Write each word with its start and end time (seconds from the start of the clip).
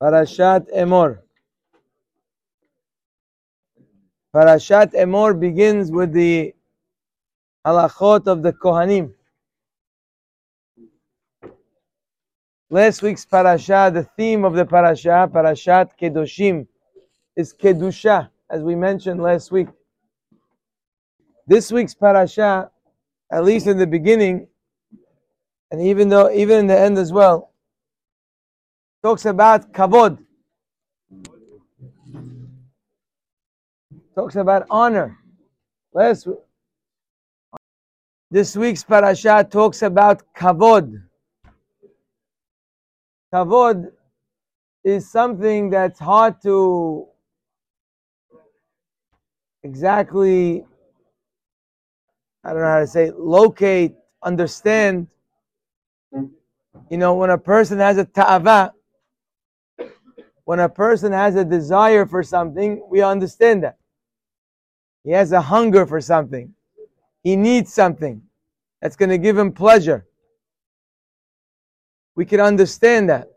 Parashat 0.00 0.72
Emor. 0.76 1.18
Parashat 4.32 4.92
Emor 4.94 5.38
begins 5.38 5.90
with 5.90 6.12
the 6.12 6.54
halachot 7.66 8.26
of 8.28 8.42
the 8.42 8.52
Kohanim. 8.52 9.12
Last 12.70 13.02
week's 13.02 13.24
parasha, 13.24 13.90
the 13.92 14.04
theme 14.04 14.44
of 14.44 14.54
the 14.54 14.64
parasha, 14.64 15.28
Parashat 15.32 15.90
Kedoshim, 16.00 16.66
is 17.34 17.52
Kedusha, 17.52 18.28
as 18.50 18.62
we 18.62 18.76
mentioned 18.76 19.22
last 19.22 19.50
week. 19.50 19.68
This 21.46 21.72
week's 21.72 21.94
parasha, 21.94 22.70
at 23.32 23.42
least 23.42 23.66
in 23.66 23.78
the 23.78 23.86
beginning, 23.86 24.48
and 25.70 25.82
even 25.82 26.08
though 26.08 26.30
even 26.30 26.60
in 26.60 26.66
the 26.66 26.78
end 26.78 26.98
as 26.98 27.12
well, 27.12 27.47
talks 29.02 29.24
about 29.24 29.72
kavod. 29.72 30.18
Talks 34.14 34.36
about 34.36 34.66
honor. 34.70 35.18
Last. 35.92 36.28
This 38.30 38.56
week's 38.56 38.84
parasha 38.84 39.46
talks 39.50 39.82
about 39.82 40.22
kavod. 40.36 41.02
Kavod 43.32 43.90
is 44.84 45.10
something 45.10 45.70
that's 45.70 45.98
hard 45.98 46.42
to 46.42 47.06
exactly, 49.62 50.64
I 52.44 52.52
don't 52.52 52.62
know 52.62 52.68
how 52.68 52.80
to 52.80 52.86
say, 52.86 53.12
locate, 53.16 53.94
understand. 54.22 55.08
You 56.12 56.96
know, 56.96 57.14
when 57.14 57.30
a 57.30 57.38
person 57.38 57.78
has 57.78 57.98
a 57.98 58.04
ta'ava, 58.04 58.72
when 60.48 60.60
a 60.60 60.68
person 60.70 61.12
has 61.12 61.36
a 61.36 61.44
desire 61.44 62.06
for 62.06 62.22
something, 62.22 62.82
we 62.88 63.02
understand 63.02 63.62
that. 63.62 63.76
He 65.04 65.10
has 65.10 65.32
a 65.32 65.42
hunger 65.42 65.84
for 65.84 66.00
something. 66.00 66.54
He 67.22 67.36
needs 67.36 67.70
something 67.70 68.22
that's 68.80 68.96
going 68.96 69.10
to 69.10 69.18
give 69.18 69.36
him 69.36 69.52
pleasure. 69.52 70.06
We 72.14 72.24
can 72.24 72.40
understand 72.40 73.10
that. 73.10 73.28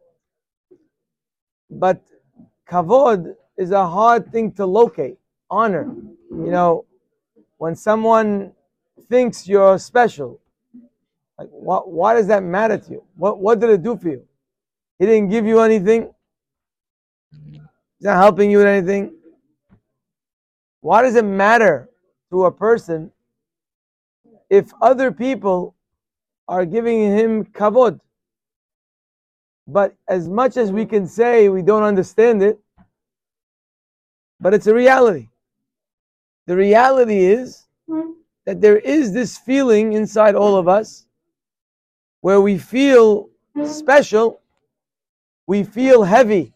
But 1.69 2.01
kavod 2.65 3.35
is 3.57 3.71
a 3.71 3.85
hard 3.85 4.31
thing 4.31 4.53
to 4.53 4.65
locate. 4.65 5.17
Honor. 5.49 5.93
You 6.29 6.51
know, 6.55 6.85
when 7.57 7.75
someone 7.75 8.53
thinks 9.09 9.49
you're 9.49 9.77
special, 9.79 10.39
like 11.37 11.49
what, 11.49 11.91
why 11.91 12.13
does 12.13 12.27
that 12.27 12.41
matter 12.41 12.77
to 12.77 12.89
you? 12.89 13.03
What, 13.17 13.37
what 13.39 13.59
did 13.59 13.69
it 13.69 13.83
do 13.83 13.97
for 13.97 14.07
you? 14.07 14.23
He 14.97 15.05
didn't 15.05 15.27
give 15.27 15.45
you 15.45 15.59
anything. 15.59 16.13
He's 17.31 17.59
not 18.01 18.17
helping 18.17 18.51
you 18.51 18.57
with 18.57 18.67
anything. 18.67 19.15
Why 20.81 21.03
does 21.03 21.15
it 21.15 21.25
matter 21.25 21.89
to 22.31 22.45
a 22.45 22.51
person 22.51 23.11
if 24.49 24.71
other 24.81 25.11
people 25.11 25.75
are 26.47 26.65
giving 26.65 26.99
him 26.99 27.45
kavod? 27.45 27.99
But 29.67 29.95
as 30.07 30.27
much 30.27 30.57
as 30.57 30.71
we 30.71 30.85
can 30.85 31.07
say 31.07 31.47
we 31.49 31.61
don't 31.61 31.83
understand 31.83 32.41
it, 32.41 32.59
but 34.39 34.53
it's 34.53 34.67
a 34.67 34.73
reality. 34.73 35.29
The 36.47 36.55
reality 36.55 37.19
is 37.19 37.67
that 38.45 38.59
there 38.59 38.77
is 38.77 39.13
this 39.13 39.37
feeling 39.37 39.93
inside 39.93 40.33
all 40.33 40.55
of 40.55 40.67
us 40.67 41.05
where 42.21 42.41
we 42.41 42.57
feel 42.57 43.29
special, 43.63 44.41
we 45.45 45.63
feel 45.63 46.03
heavy, 46.03 46.53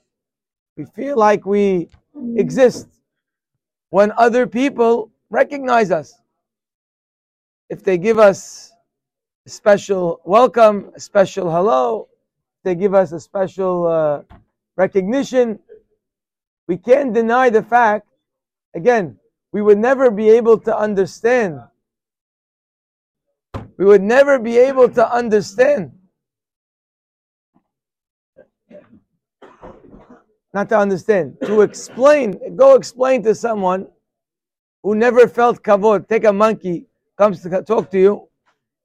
we 0.78 0.86
feel 0.86 1.18
like 1.18 1.46
we 1.46 1.90
exist 2.36 2.88
when 3.90 4.12
other 4.18 4.46
people 4.46 5.12
recognize 5.30 5.92
us. 5.92 6.14
If 7.70 7.84
they 7.84 7.98
give 7.98 8.20
us 8.20 8.72
a 9.46 9.50
special 9.50 10.22
welcome, 10.26 10.92
a 10.96 11.00
special 11.00 11.50
hello, 11.50 12.10
they 12.64 12.76
give 12.76 12.94
us 12.94 13.12
a 13.12 13.20
special 13.20 13.88
uh, 13.88 14.22
recognition. 14.76 15.60
We 16.68 16.78
can't 16.78 17.14
deny 17.14 17.50
the 17.50 17.64
fact, 17.64 18.08
again, 18.76 19.18
we 19.52 19.62
would 19.62 19.78
never 19.78 20.12
be 20.12 20.30
able 20.30 20.60
to 20.60 20.78
understand. 20.78 21.62
We 23.78 23.86
would 23.86 24.02
never 24.02 24.40
be 24.40 24.58
able 24.58 24.90
to 24.90 25.10
understand. 25.10 25.92
Not 30.56 30.70
to 30.70 30.80
understand, 30.80 31.36
to 31.48 31.64
explain, 31.64 32.56
go 32.56 32.76
explain 32.76 33.22
to 33.24 33.36
someone 33.36 33.88
who 34.84 34.96
never 34.96 35.28
felt 35.28 35.62
kavod. 35.62 36.08
Take 36.08 36.24
a 36.24 36.32
monkey, 36.32 36.86
comes 37.18 37.42
to 37.44 37.62
talk 37.62 37.92
to 37.92 38.00
you, 38.00 38.30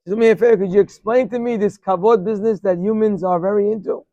do 0.04 0.16
me 0.16 0.30
a 0.30 0.34
favor, 0.34 0.56
could 0.56 0.72
you 0.72 0.80
explain 0.80 1.28
to 1.28 1.38
me 1.38 1.56
this 1.56 1.78
kavod 1.78 2.25
business 2.25 2.59
that 2.62 2.78
humans 2.78 3.22
are 3.22 3.38
very 3.38 3.70
into? 3.70 4.04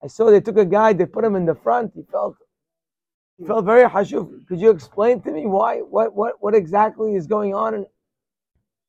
I 0.00 0.06
saw 0.06 0.30
they 0.30 0.40
took 0.40 0.58
a 0.58 0.64
guy, 0.64 0.92
they 0.92 1.06
put 1.06 1.24
him 1.24 1.34
in 1.34 1.44
the 1.44 1.56
front. 1.56 1.90
He 1.92 2.04
felt, 2.04 2.36
he 3.36 3.44
felt 3.44 3.64
very 3.64 3.90
hashuv. 3.90 4.46
Could 4.46 4.60
you 4.60 4.70
explain 4.70 5.20
to 5.22 5.32
me 5.32 5.46
why, 5.46 5.78
what, 5.80 6.14
what, 6.14 6.34
what 6.38 6.54
exactly 6.54 7.16
is 7.16 7.26
going 7.26 7.52
on? 7.52 7.84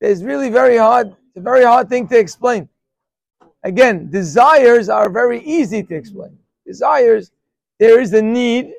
It's 0.02 0.22
really 0.22 0.52
very 0.52 0.78
hard. 0.78 1.08
It's 1.08 1.38
a 1.38 1.42
very 1.42 1.64
hard 1.64 1.90
thing 1.90 2.08
to 2.10 2.20
explain. 2.20 2.70
Again, 3.64 4.12
desires 4.12 4.88
are 4.88 5.10
very 5.10 5.42
easy 5.42 5.82
to 5.82 5.96
explain. 5.96 6.38
Desires, 6.64 7.32
there 7.80 8.00
is 8.00 8.14
a 8.14 8.22
need, 8.22 8.74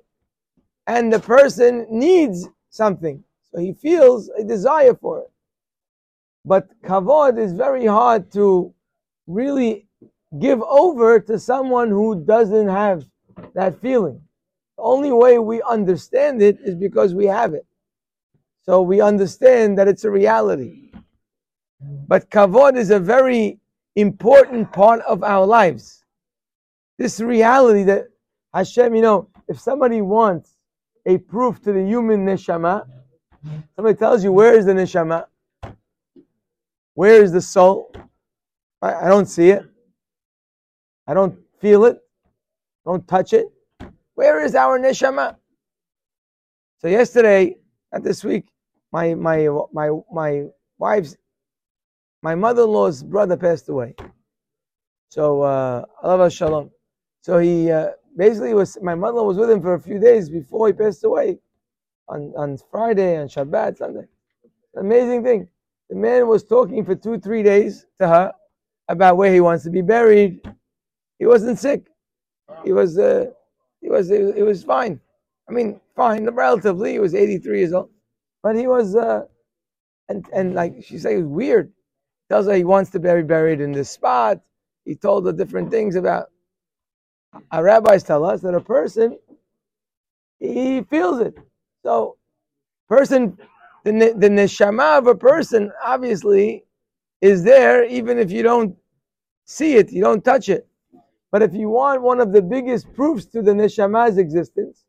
and 0.86 1.12
the 1.12 1.20
person 1.20 1.86
needs 1.91 2.48
something, 2.70 3.22
so 3.53 3.60
he 3.60 3.72
feels 3.72 4.28
a 4.31 4.44
desire 4.44 4.94
for 4.94 5.20
it. 5.20 5.31
But 6.44 6.69
kavod 6.82 7.38
is 7.38 7.53
very 7.53 7.87
hard 7.87 8.32
to 8.32 8.75
really 9.26 9.87
give 10.41 10.62
over 10.62 11.20
to 11.20 11.38
someone 11.38 11.91
who 11.91 12.25
doesn't 12.25 12.69
have 12.69 13.04
that 13.54 13.81
feeling. 13.81 14.20
The 14.76 14.82
only 14.82 15.12
way 15.12 15.38
we 15.38 15.62
understand 15.62 16.42
it 16.42 16.58
is 16.60 16.75
because 16.75 17.14
we 17.14 17.26
have 17.26 17.54
it. 17.54 17.66
So 18.62 18.82
we 18.82 19.00
understand 19.00 19.78
that 19.78 19.88
it's 19.88 20.04
a 20.04 20.10
reality. 20.10 20.92
But 21.81 22.31
kavod 22.31 22.76
is 22.76 22.91
a 22.91 22.98
very 22.98 23.60
important 23.97 24.72
part 24.72 25.00
of 25.03 25.22
our 25.22 25.47
lives. 25.47 26.04
This 26.98 27.20
reality 27.20 27.84
that 27.84 28.08
Hashem, 28.58 28.96
you 28.96 29.02
know, 29.02 29.28
if 29.46 29.60
somebody 29.60 30.00
wants 30.00 30.56
a 31.06 31.19
proof 31.19 31.62
to 31.62 31.72
the 31.72 31.84
human 31.84 32.26
neshama, 32.26 32.84
somebody 33.76 33.96
tells 33.96 34.24
you, 34.24 34.32
where 34.32 34.58
is 34.58 34.66
the 34.66 34.72
neshama? 34.72 35.26
Where 36.94 37.22
is 37.22 37.30
the 37.30 37.41
soul? 37.41 37.94
I, 38.82 38.94
I 38.94 39.08
don't 39.08 39.26
see 39.26 39.50
it. 39.50 39.64
I 41.06 41.14
don't 41.14 41.38
feel 41.60 41.84
it. 41.84 41.98
Don't 42.84 43.06
touch 43.06 43.32
it. 43.32 43.46
Where 44.14 44.44
is 44.44 44.56
our 44.56 44.76
neshama? 44.80 45.36
So 46.80 46.88
yesterday, 46.88 47.56
not 47.92 48.02
this 48.02 48.25
week, 48.25 48.48
my 48.90 49.14
my 49.14 49.48
my 49.72 49.90
my 50.12 50.46
wife's 50.78 51.16
my 52.22 52.34
mother-in-law's 52.34 53.04
brother 53.04 53.36
passed 53.36 53.69
away. 53.69 53.94
So 55.10 55.42
uh 55.42 55.84
Allah 56.02 56.30
Shalom. 56.30 56.70
So 57.20 57.38
he 57.38 57.70
uh, 57.70 57.90
basically 58.18 58.54
was 58.54 58.76
my 58.82 58.96
mother 58.96 59.22
was 59.22 59.38
with 59.38 59.50
him 59.50 59.62
for 59.62 59.74
a 59.74 59.80
few 59.80 60.00
days 60.00 60.28
before 60.28 60.66
he 60.66 60.74
passed 60.74 61.04
away 61.04 61.38
on, 62.08 62.34
on 62.36 62.58
Friday, 62.70 63.16
on 63.18 63.28
Shabbat, 63.28 63.78
Sunday. 63.78 64.06
Amazing 64.76 65.24
thing. 65.24 65.48
The 65.88 65.96
man 65.96 66.28
was 66.28 66.44
talking 66.44 66.84
for 66.84 66.96
two, 66.96 67.18
three 67.20 67.42
days 67.42 67.86
to 67.98 68.08
her 68.08 68.32
about 68.88 69.16
where 69.16 69.32
he 69.32 69.40
wants 69.40 69.64
to 69.64 69.70
be 69.70 69.82
buried. 69.82 70.42
He 71.18 71.26
wasn't 71.26 71.58
sick. 71.58 71.86
He 72.64 72.72
was, 72.72 72.98
uh, 72.98 73.26
he 73.81 73.88
was, 73.88 74.10
it 74.10 74.44
was 74.44 74.64
fine. 74.64 75.00
I 75.48 75.52
mean, 75.52 75.81
fine, 75.96 76.28
relatively. 76.31 76.93
He 76.93 76.98
was 76.98 77.14
83 77.14 77.58
years 77.60 77.72
old, 77.72 77.90
but 78.43 78.56
he 78.56 78.66
was, 78.66 78.96
uh, 78.96 79.22
and 80.08 80.26
and 80.32 80.54
like 80.54 80.84
she 80.84 80.98
said, 80.98 81.12
it 81.12 81.22
was 81.22 81.26
weird. 81.26 81.72
Tells 82.31 82.46
her 82.46 82.54
he 82.54 82.64
wants 82.64 82.90
to 82.90 82.98
be 82.98 83.22
buried 83.22 83.60
in 83.60 83.72
this 83.72 83.90
spot. 83.90 84.40
He 84.84 84.94
told 84.94 85.26
her 85.26 85.32
different 85.32 85.70
things 85.70 85.96
about. 85.96 86.28
Our 87.50 87.64
rabbis 87.64 88.02
tell 88.02 88.25
us 88.25 88.40
that 88.42 88.54
a 88.54 88.60
person 88.60 89.19
he 90.38 90.82
feels 90.82 91.20
it. 91.20 91.34
So, 91.82 92.16
person 92.88 93.38
the, 93.84 94.14
the 94.16 94.28
neshama 94.28 94.98
of 94.98 95.06
a 95.06 95.14
person 95.14 95.72
obviously 95.84 96.64
is 97.20 97.42
there 97.42 97.84
even 97.84 98.19
if 98.19 98.30
you 98.30 98.42
don't 98.42 98.76
see 99.44 99.75
it, 99.75 99.90
you 99.92 100.02
don't 100.02 100.25
touch 100.25 100.48
it. 100.48 100.66
But 101.30 101.42
if 101.42 101.54
you 101.54 101.69
want 101.69 102.02
one 102.02 102.20
of 102.20 102.32
the 102.32 102.42
biggest 102.42 102.92
proofs 102.94 103.26
to 103.26 103.42
the 103.42 103.52
neshama's 103.52 104.19
existence, 104.19 104.84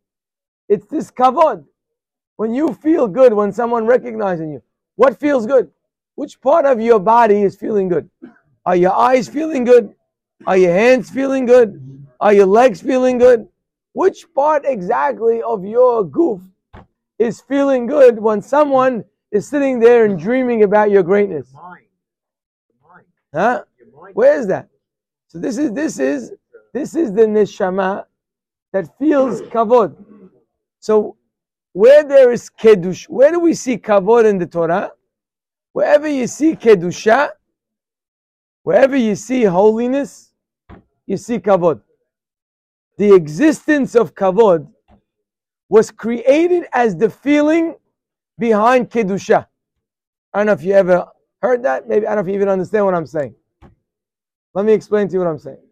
it's 0.68 0.85
this 0.88 1.12
kavod. 1.12 1.65
When 2.38 2.53
you 2.53 2.74
feel 2.74 3.07
good, 3.07 3.33
when 3.33 3.51
someone 3.51 3.85
recognizing 3.85 4.51
you, 4.51 4.62
what 4.95 5.19
feels 5.19 5.45
good? 5.45 5.69
Which 6.15 6.39
part 6.42 6.65
of 6.65 6.80
your 6.80 7.00
body 7.00 7.44
is 7.44 7.56
feeling 7.56 7.89
good? 7.89 8.09
Are 8.65 8.75
your 8.75 8.94
eyes 8.94 9.27
feeling 9.27 9.63
good? 9.63 9.94
Are 10.45 10.57
your 10.57 10.74
hands 10.74 11.09
feeling 11.09 11.45
good? 11.45 11.99
Are 12.19 12.33
your 12.33 12.45
legs 12.45 12.81
feeling 12.81 13.18
good? 13.18 13.48
which 13.94 14.25
part 14.33 14.63
exactly 14.66 15.42
of 15.42 15.66
your 15.66 16.04
goof 16.04 16.42
is 17.18 17.42
feeling 17.42 17.86
good 17.88 18.19
when 18.19 18.42
someone 18.42 19.04
is 19.31 19.48
sitting 19.48 19.80
there 19.80 20.06
and 20.06 20.18
dreaming 20.18 20.63
about 20.63 20.89
your 20.89 21.04
greatness? 21.04 21.51
Mind. 21.54 21.86
Mind. 22.88 23.06
Huh? 23.33 23.63
Mind. 23.94 24.16
Where 24.16 24.39
is 24.39 24.48
that? 24.48 24.69
So 25.27 25.39
this 25.39 25.57
is 25.57 25.74
this 25.74 26.00
is 26.00 26.31
this 26.74 26.95
is 26.95 27.12
the 27.12 27.24
neshama 27.24 28.06
that 28.71 28.98
feels 28.98 29.42
kavod. 29.42 29.95
So 30.80 31.18
where 31.74 32.04
there 32.04 32.31
is 32.31 32.50
kedush, 32.50 33.10
where 33.10 33.31
do 33.31 33.39
we 33.39 33.54
see 33.54 33.77
kavod 33.77 34.25
in 34.25 34.38
the 34.38 34.45
Torah? 34.48 34.92
Wherever 35.74 36.07
you 36.07 36.25
see 36.25 36.56
kedusha, 36.56 37.31
wherever 38.63 38.95
you 38.95 39.16
see 39.16 39.44
holiness, 39.44 40.31
you 41.06 41.18
see 41.18 41.39
kavod. 41.39 41.81
The 43.00 43.16
existence 43.16 43.96
of 43.96 44.13
kavod 44.13 44.68
was 45.69 45.90
created 45.90 46.66
as 46.74 46.98
the 46.98 47.10
feeling 47.10 47.75
behind 48.38 48.90
kedusha. 48.90 49.48
I 50.34 50.40
don't 50.40 50.48
know 50.48 50.51
if 50.51 50.63
you 50.63 50.74
ever 50.74 51.07
heard 51.42 51.63
that. 51.63 51.88
Maybe 51.88 52.06
I 52.06 52.10
don't 52.10 52.18
know 52.18 52.28
if 52.28 52.34
you 52.34 52.36
even 52.36 52.50
understand 52.50 52.84
what 52.84 52.94
I'm 52.94 53.06
saying. 53.06 53.36
Let 54.54 54.66
me 54.66 54.74
explain 54.74 55.07
to 55.07 55.13
you 55.13 55.19
what 55.19 55.30
I'm 55.30 55.40
saying. 55.40 55.63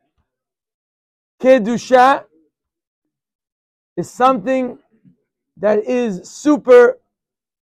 Kedusha 1.42 2.24
is 3.98 4.10
something 4.10 4.80
that 5.58 5.84
is 5.84 6.30
super, 6.30 6.98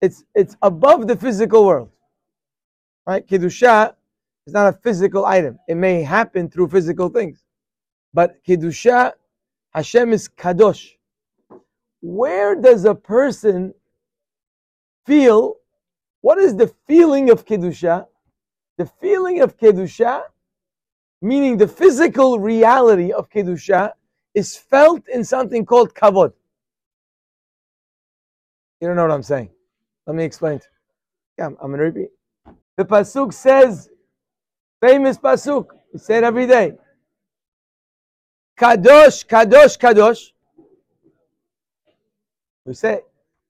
it's, 0.03 0.23
it's 0.35 0.55
above 0.61 1.07
the 1.07 1.17
physical 1.17 1.65
world. 1.65 1.89
Right? 3.07 3.27
Kedusha 3.27 3.95
is 4.47 4.53
not 4.53 4.75
a 4.75 4.77
physical 4.77 5.25
item. 5.25 5.59
It 5.67 5.77
may 5.77 6.03
happen 6.03 6.51
through 6.51 6.69
physical 6.69 7.09
things. 7.09 7.43
But 8.13 8.45
Kedusha, 8.45 9.15
Hashem 9.77 10.13
is 10.13 10.29
Kadosh. 10.29 10.95
Where 12.01 12.57
does 12.57 12.85
a 12.85 12.95
person 12.95 13.75
feel? 15.07 15.57
What 16.23 16.39
is 16.39 16.57
the 16.57 16.75
feeling 16.89 17.31
of 17.31 17.45
Kedusha? 17.45 18.07
The 18.79 18.87
feeling 19.01 19.43
of 19.43 19.57
Kedusha 19.57 20.25
meaning 21.23 21.57
the 21.57 21.69
physical 21.69 22.39
reality 22.39 23.13
of 23.13 23.29
Kedusha, 23.31 23.93
is 24.35 24.57
felt 24.57 25.09
in 25.09 25.25
something 25.25 25.65
called 25.65 25.95
kavod. 25.95 26.33
You 28.81 28.89
don't 28.89 28.97
know 28.97 29.03
what 29.03 29.11
I'm 29.13 29.23
saying. 29.23 29.51
Let 30.07 30.15
me 30.15 30.25
explain. 30.25 30.61
Yeah, 31.39 31.47
I'm, 31.47 31.57
I'm 31.61 31.69
going 31.71 31.79
to 31.79 31.85
repeat. 31.85 32.11
The 32.77 32.85
Pasuk 32.85 33.33
says, 33.33 33.89
famous 34.83 35.17
Pasuk, 35.17 35.67
we 35.93 35.99
say 35.99 36.19
it 36.19 36.25
every 36.25 36.47
day. 36.47 36.75
Kadosh, 38.59 39.27
Kadosh, 39.27 39.79
Kadosh. 39.79 40.33
We 42.65 42.75
say, 42.75 43.01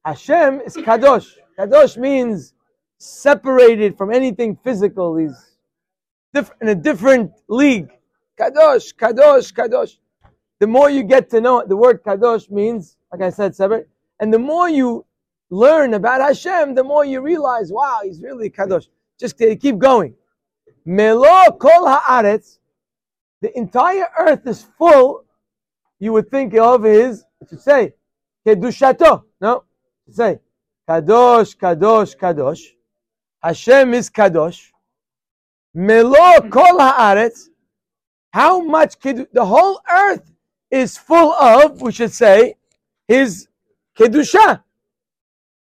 Hashem 0.05 0.61
is 0.63 0.77
Kadosh. 0.77 1.33
Kadosh 1.59 1.97
means 1.97 2.55
separated 2.99 3.97
from 3.97 4.13
anything 4.13 4.59
physical. 4.65 5.17
He's 5.17 5.57
in 6.61 6.69
a 6.69 6.75
different 6.75 7.33
league. 7.49 7.89
Kadosh, 8.39 8.95
Kadosh, 8.95 9.53
Kadosh. 9.55 9.97
The 10.59 10.67
more 10.67 10.91
you 10.91 11.03
get 11.03 11.31
to 11.31 11.41
know 11.41 11.61
it, 11.61 11.69
the 11.69 11.77
word 11.77 12.03
Kadosh 12.03 12.51
means, 12.51 12.97
like 13.13 13.23
I 13.23 13.31
said, 13.31 13.55
separate. 13.55 13.89
And 14.21 14.33
the 14.33 14.39
more 14.39 14.69
you 14.69 15.07
learn 15.51 15.95
about 15.95 16.21
Hashem, 16.21 16.75
the 16.75 16.85
more 16.85 17.05
you 17.05 17.21
realize, 17.21 17.71
wow, 17.71 18.01
he's 18.03 18.21
really 18.23 18.51
Kadosh. 18.51 18.89
Just 19.19 19.39
keep 19.39 19.79
going. 19.79 20.15
Melo 20.85 21.53
kol 21.53 21.87
haaretz. 21.87 22.59
The 23.43 23.57
entire 23.57 24.09
earth 24.19 24.47
is 24.47 24.67
full. 24.79 25.25
You 25.99 26.13
would 26.13 26.31
think 26.31 26.55
of 26.55 26.87
is, 26.87 27.25
his, 27.41 27.51
to 27.51 27.59
say, 27.59 27.95
kedushato. 28.47 29.25
No, 29.41 29.65
say, 30.11 30.41
kadosh, 30.89 31.57
kadosh, 31.57 32.17
kadosh. 32.17 32.63
Hashem 33.43 33.95
is 33.95 34.11
kadosh. 34.11 34.71
Melo 35.75 36.41
kol 36.51 36.79
haaretz. 36.79 37.49
How 38.33 38.61
much 38.61 38.99
kedu- 38.99 39.29
the 39.33 39.45
whole 39.45 39.81
earth 39.91 40.33
is 40.71 40.97
full 40.97 41.33
of, 41.33 41.81
we 41.81 41.93
should 41.93 42.13
say, 42.13 42.57
his 43.09 43.49
kedusha. 43.99 44.63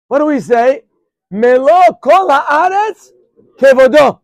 What 0.08 0.18
do 0.18 0.26
we 0.26 0.40
say? 0.40 0.84
Melo 1.30 1.82
kol 2.02 2.28
haaretz 2.28 3.10
kevodo. 3.58 4.20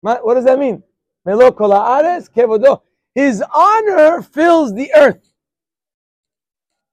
What 0.00 0.34
does 0.34 0.44
that 0.44 0.58
mean? 0.58 0.82
His 3.14 3.42
honor 3.54 4.22
fills 4.22 4.74
the 4.74 4.90
earth. 4.94 5.32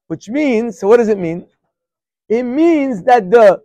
Which 0.08 0.30
means, 0.30 0.80
so 0.80 0.88
what 0.88 0.98
does 0.98 1.08
it 1.08 1.18
mean? 1.18 1.48
It 2.28 2.44
means 2.44 3.04
that 3.04 3.30
the 3.30 3.62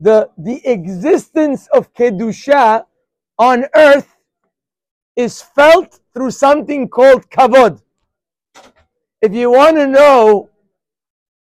the, 0.00 0.28
the 0.36 0.60
existence 0.66 1.68
of 1.72 1.92
Kedusha 1.94 2.84
on 3.38 3.64
earth 3.74 4.14
is 5.14 5.40
felt 5.40 6.00
through 6.12 6.30
something 6.30 6.88
called 6.88 7.28
kavod. 7.30 7.80
If 9.22 9.32
you 9.32 9.50
want 9.50 9.76
to 9.76 9.86
know 9.86 10.50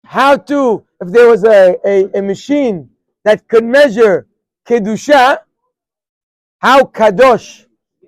how 0.06 0.38
to, 0.38 0.86
if 1.02 1.10
there 1.10 1.30
was 1.30 1.44
a, 1.44 1.76
a, 1.86 2.18
a 2.18 2.22
machine 2.22 2.90
that 3.26 3.48
could 3.48 3.66
measure 3.66 4.28
Kedusha, 4.66 5.40
how 6.60 6.84
Kadosh 6.84 7.66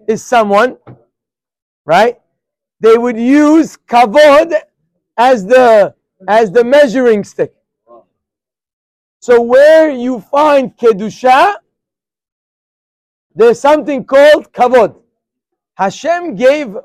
is 0.07 0.25
someone, 0.25 0.77
right? 1.85 2.19
They 2.79 2.97
would 2.97 3.17
use 3.17 3.77
kavod 3.77 4.53
as 5.17 5.45
the 5.45 5.93
as 6.27 6.51
the 6.51 6.63
measuring 6.63 7.23
stick. 7.23 7.53
So 9.19 9.41
where 9.41 9.89
you 9.89 10.19
find 10.19 10.75
kedusha, 10.75 11.55
there's 13.35 13.59
something 13.59 14.03
called 14.03 14.51
kavod. 14.51 14.95
Hashem 15.75 16.35
gave 16.35 16.75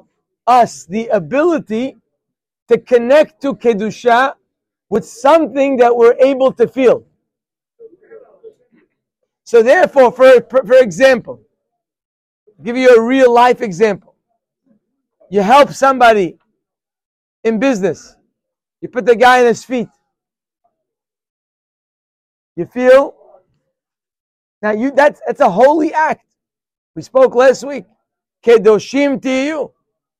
us 0.46 0.84
the 0.84 1.08
ability 1.08 1.96
to 2.68 2.78
connect 2.78 3.40
to 3.42 3.54
kedusha 3.54 4.34
with 4.88 5.04
something 5.06 5.76
that 5.78 5.96
we're 5.96 6.16
able 6.18 6.52
to 6.52 6.68
feel. 6.68 7.04
So 9.44 9.62
therefore, 9.62 10.12
for, 10.12 10.42
for 10.42 10.74
example, 10.74 11.40
give 12.62 12.76
you 12.76 12.96
a 12.96 13.00
real 13.02 13.32
life 13.32 13.60
example. 13.60 14.14
You 15.30 15.42
help 15.42 15.70
somebody 15.72 16.38
in 17.44 17.58
business. 17.58 18.16
You 18.80 18.88
put 18.88 19.06
the 19.06 19.16
guy 19.16 19.40
on 19.40 19.46
his 19.46 19.64
feet. 19.64 19.88
You 22.56 22.66
feel? 22.66 23.14
Now 24.62 24.72
you 24.72 24.90
that's 24.90 25.20
that's 25.26 25.40
a 25.40 25.50
holy 25.50 25.92
act. 25.92 26.24
We 26.94 27.02
spoke 27.02 27.34
last 27.34 27.64
week. 27.64 27.84
Kedoshim 28.44 29.22
you. 29.24 29.72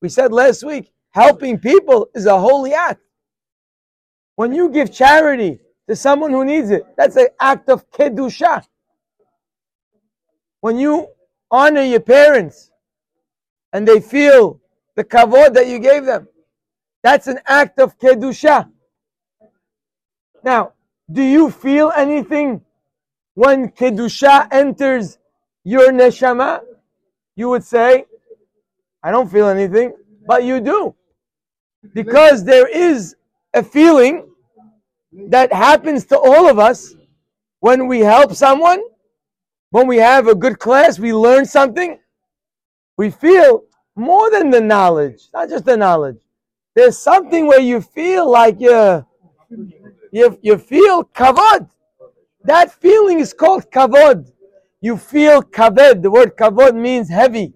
We 0.03 0.09
said 0.09 0.33
last 0.33 0.65
week, 0.65 0.93
helping 1.11 1.59
people 1.59 2.09
is 2.15 2.27
a 2.27 2.39
holy 2.39 2.75
act. 2.75 3.01
When 4.35 4.53
you 4.53 4.69
give 4.69 4.93
charity 4.93 5.59
to 5.89 5.97
someone 5.97 6.33
who 6.33 6.45
needs 6.45 6.71
it, 6.71 6.85
that's 6.97 7.17
an 7.17 7.29
act 7.41 7.71
of 7.71 7.91
kedusha. 7.91 8.65
When 10.61 10.79
you 10.79 11.09
honor 11.51 11.83
your 11.83 12.01
parents 12.01 12.71
and 13.73 13.87
they 13.87 14.01
feel 14.01 14.61
the 14.95 15.05
kavod 15.05 15.55
that 15.55 15.67
you 15.67 15.79
gave 15.79 16.05
them, 16.05 16.29
that's 17.03 17.27
an 17.27 17.39
act 17.47 17.79
of 17.79 17.99
kedusha. 17.99 18.71
Now, 20.43 20.73
do 21.11 21.23
you 21.23 21.51
feel 21.51 21.93
anything 21.97 22.63
when 23.35 23.69
Kedusha 23.69 24.49
enters 24.51 25.19
your 25.65 25.93
neshama? 25.93 26.61
You 27.37 27.49
would 27.51 27.65
say, 27.65 28.07
I 29.03 29.11
don't 29.11 29.31
feel 29.31 29.49
anything, 29.49 29.95
but 30.27 30.45
you 30.45 30.61
do. 30.61 30.95
Because 31.95 32.45
there 32.45 32.67
is 32.69 33.17
a 33.55 33.63
feeling 33.63 34.29
that 35.29 35.53
happens 35.53 36.07
to 36.07 36.19
all 36.19 36.49
of 36.49 36.59
us 36.59 36.95
when 37.61 37.87
we 37.87 38.01
help 38.01 38.35
someone, 38.35 38.83
when 39.77 39.87
we 39.87 39.99
have 39.99 40.27
a 40.27 40.35
good 40.35 40.59
class, 40.59 40.99
we 40.99 41.13
learn 41.13 41.45
something, 41.45 41.99
we 42.97 43.11
feel 43.11 43.65
more 43.95 44.31
than 44.31 44.49
the 44.49 44.59
knowledge, 44.59 45.29
not 45.35 45.51
just 45.51 45.67
the 45.67 45.77
knowledge. 45.77 46.17
There's 46.75 46.97
something 46.97 47.47
where 47.47 47.61
you 47.61 47.83
feel 47.83 48.31
like 48.31 48.57
you're 48.59 49.07
you, 50.13 50.39
you 50.41 50.57
feel 50.57 51.05
kavod. 51.05 51.69
That 52.45 52.73
feeling 52.73 53.21
is 53.21 53.35
called 53.35 53.71
kavod. 53.71 54.33
You 54.81 54.97
feel 54.97 55.43
kaved. 55.43 56.03
The 56.03 56.11
word 56.11 56.39
kavod 56.39 56.75
means 56.75 57.11
heavy. 57.11 57.53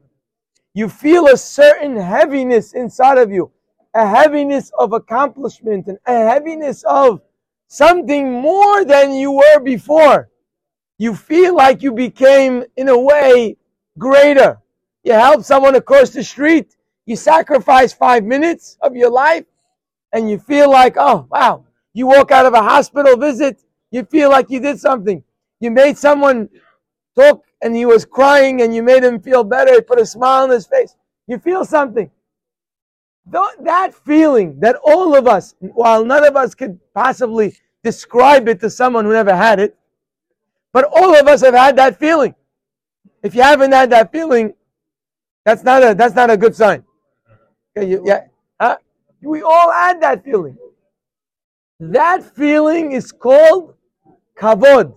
You 0.75 0.91
feel 0.91 1.27
a 1.27 1.39
certain 1.39 1.97
heaviness 1.97 2.75
inside 2.75 3.17
of 3.17 3.33
you, 3.33 3.51
a 3.95 4.07
heaviness 4.07 4.71
of 4.79 4.93
accomplishment 4.93 5.87
and 5.87 5.99
a 6.07 6.29
heaviness 6.33 6.85
of 6.85 7.23
something 7.69 8.31
more 8.31 8.85
than 8.85 9.15
you 9.15 9.33
were 9.33 9.61
before. 9.61 10.29
You 11.01 11.15
feel 11.15 11.57
like 11.57 11.83
you 11.83 11.93
became, 11.93 12.63
in 12.77 12.91
a 12.91 12.99
way, 12.99 13.57
greater. 13.99 14.61
You 15.03 15.15
help 15.15 15.43
someone 15.45 15.75
across 15.75 16.11
the 16.11 16.23
street. 16.23 16.77
You 17.07 17.17
sacrifice 17.17 17.91
five 17.91 18.23
minutes 18.23 18.77
of 18.83 18.95
your 18.95 19.09
life 19.09 19.47
and 20.13 20.29
you 20.29 20.39
feel 20.39 20.71
like, 20.71 20.97
oh, 20.99 21.27
wow. 21.31 21.65
You 21.95 22.07
walk 22.07 22.31
out 22.33 22.45
of 22.45 22.53
a 22.53 22.61
hospital 22.61 23.17
visit, 23.17 23.63
you 23.91 24.05
feel 24.05 24.29
like 24.29 24.51
you 24.51 24.61
did 24.61 24.79
something. 24.79 25.25
You 25.59 25.71
made 25.71 25.97
someone 25.97 26.51
talk 27.19 27.45
and 27.63 27.75
he 27.75 27.87
was 27.87 28.05
crying 28.05 28.61
and 28.61 28.75
you 28.75 28.83
made 28.83 29.03
him 29.03 29.23
feel 29.23 29.43
better, 29.43 29.73
you 29.73 29.81
put 29.81 29.99
a 29.99 30.05
smile 30.05 30.43
on 30.43 30.51
his 30.51 30.67
face. 30.67 30.95
You 31.27 31.39
feel 31.39 31.65
something. 31.65 32.11
That 33.25 33.95
feeling 34.05 34.61
that 34.61 34.77
all 34.85 35.17
of 35.17 35.27
us, 35.27 35.55
while 35.61 36.05
none 36.05 36.27
of 36.27 36.37
us 36.37 36.55
could 36.55 36.79
possibly 36.93 37.57
describe 37.83 38.49
it 38.49 38.61
to 38.61 38.69
someone 38.69 39.07
who 39.07 39.15
never 39.15 39.35
had 39.35 39.61
it, 39.61 39.79
but 40.73 40.85
all 40.85 41.15
of 41.15 41.27
us 41.27 41.43
have 41.43 41.55
had 41.55 41.77
that 41.77 41.99
feeling. 41.99 42.35
If 43.23 43.35
you 43.35 43.43
haven't 43.43 43.73
had 43.73 43.91
that 43.91 44.13
feeling, 44.13 44.55
that's 45.45 45.63
not 45.63 45.83
a 45.83 45.95
that's 45.95 46.15
not 46.15 46.31
a 46.31 46.37
good 46.37 46.55
sign. 46.55 46.85
Okay, 47.77 47.89
you, 47.91 48.03
yeah, 48.05 48.25
huh? 48.61 48.77
we 49.23 49.43
all 49.43 49.73
had 49.73 50.01
that 50.03 50.25
feeling. 50.25 50.57
That 51.79 52.23
feeling 52.37 52.93
is 52.93 53.11
called 53.13 53.75
kavod. 54.39 54.95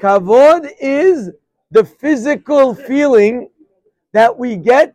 Kavod 0.00 0.70
is 0.80 1.30
the 1.70 1.84
physical 1.84 2.74
feeling 2.74 3.48
that 4.12 4.38
we 4.38 4.56
get 4.56 4.94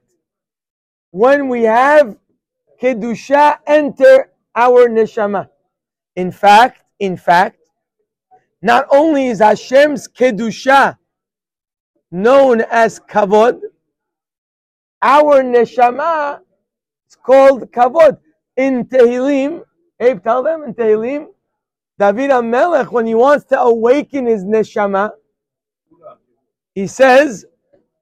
when 1.11 1.47
we 1.49 1.63
have 1.63 2.17
kedusha 2.81 3.57
enter 3.65 4.31
our 4.55 4.87
neshama. 4.87 5.49
In 6.15 6.31
fact, 6.31 6.83
in 6.99 7.17
fact, 7.17 7.57
not 8.61 8.87
only 8.91 9.27
is 9.27 9.39
Hashem's 9.39 10.07
kedusha 10.07 10.97
known 12.11 12.61
as 12.61 12.99
kavod, 12.99 13.59
our 15.01 15.43
neshama 15.43 16.39
is 17.07 17.15
called 17.15 17.71
kavod. 17.71 18.17
In 18.55 18.85
Tehillim, 18.85 19.61
Abe, 19.99 20.23
tell 20.23 20.41
them 20.41 20.63
in 20.63 20.73
Tehillim, 20.73 21.27
David 21.99 22.31
HaMelech, 22.31 22.91
when 22.91 23.05
he 23.05 23.15
wants 23.15 23.45
to 23.45 23.59
awaken 23.59 24.25
his 24.25 24.43
neshama, 24.43 25.11
he 26.73 26.87
says, 26.87 27.45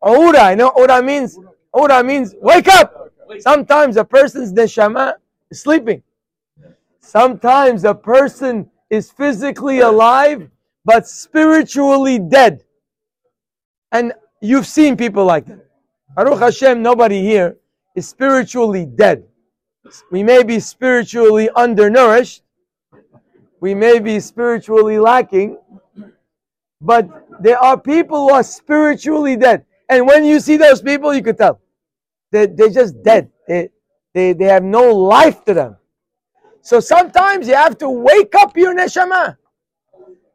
Ura. 0.05 0.39
I 0.39 0.55
know 0.55 0.71
Ura 0.77 1.01
means? 1.01 1.37
Ura 1.73 2.03
means 2.03 2.35
wake 2.41 2.67
up. 2.67 3.11
Sometimes 3.39 3.97
a 3.97 4.05
person's 4.05 4.53
neshama 4.53 5.13
is 5.49 5.61
sleeping. 5.61 6.03
Sometimes 6.99 7.83
a 7.83 7.95
person 7.95 8.69
is 8.89 9.11
physically 9.11 9.79
alive 9.79 10.49
but 10.85 11.07
spiritually 11.07 12.19
dead. 12.19 12.63
And 13.91 14.13
you've 14.41 14.67
seen 14.67 14.95
people 14.95 15.25
like 15.25 15.47
that. 15.47 15.65
Baruch 16.15 16.39
Hashem, 16.39 16.81
nobody 16.81 17.21
here 17.21 17.57
is 17.95 18.07
spiritually 18.07 18.85
dead. 18.85 19.25
We 20.11 20.23
may 20.23 20.43
be 20.43 20.59
spiritually 20.59 21.49
undernourished. 21.55 22.43
We 23.59 23.73
may 23.73 23.99
be 23.99 24.19
spiritually 24.19 24.99
lacking. 24.99 25.57
But 26.79 27.09
there 27.41 27.57
are 27.57 27.79
people 27.79 28.27
who 28.27 28.33
are 28.33 28.43
spiritually 28.43 29.35
dead. 29.35 29.65
And 29.89 30.05
when 30.07 30.23
you 30.23 30.39
see 30.39 30.57
those 30.57 30.81
people, 30.81 31.13
you 31.13 31.23
can 31.23 31.35
tell. 31.35 31.59
They're, 32.31 32.47
they're 32.47 32.69
just 32.69 33.01
dead. 33.03 33.29
They, 33.47 33.69
they, 34.13 34.33
they 34.33 34.45
have 34.45 34.63
no 34.63 34.93
life 34.93 35.43
to 35.45 35.53
them. 35.53 35.77
So 36.65 36.79
sometimes 36.79 37.47
you 37.47 37.53
have 37.53 37.77
to 37.77 37.89
wake 37.91 38.33
up 38.33 38.57
your 38.57 38.75
neshama. 38.75 39.37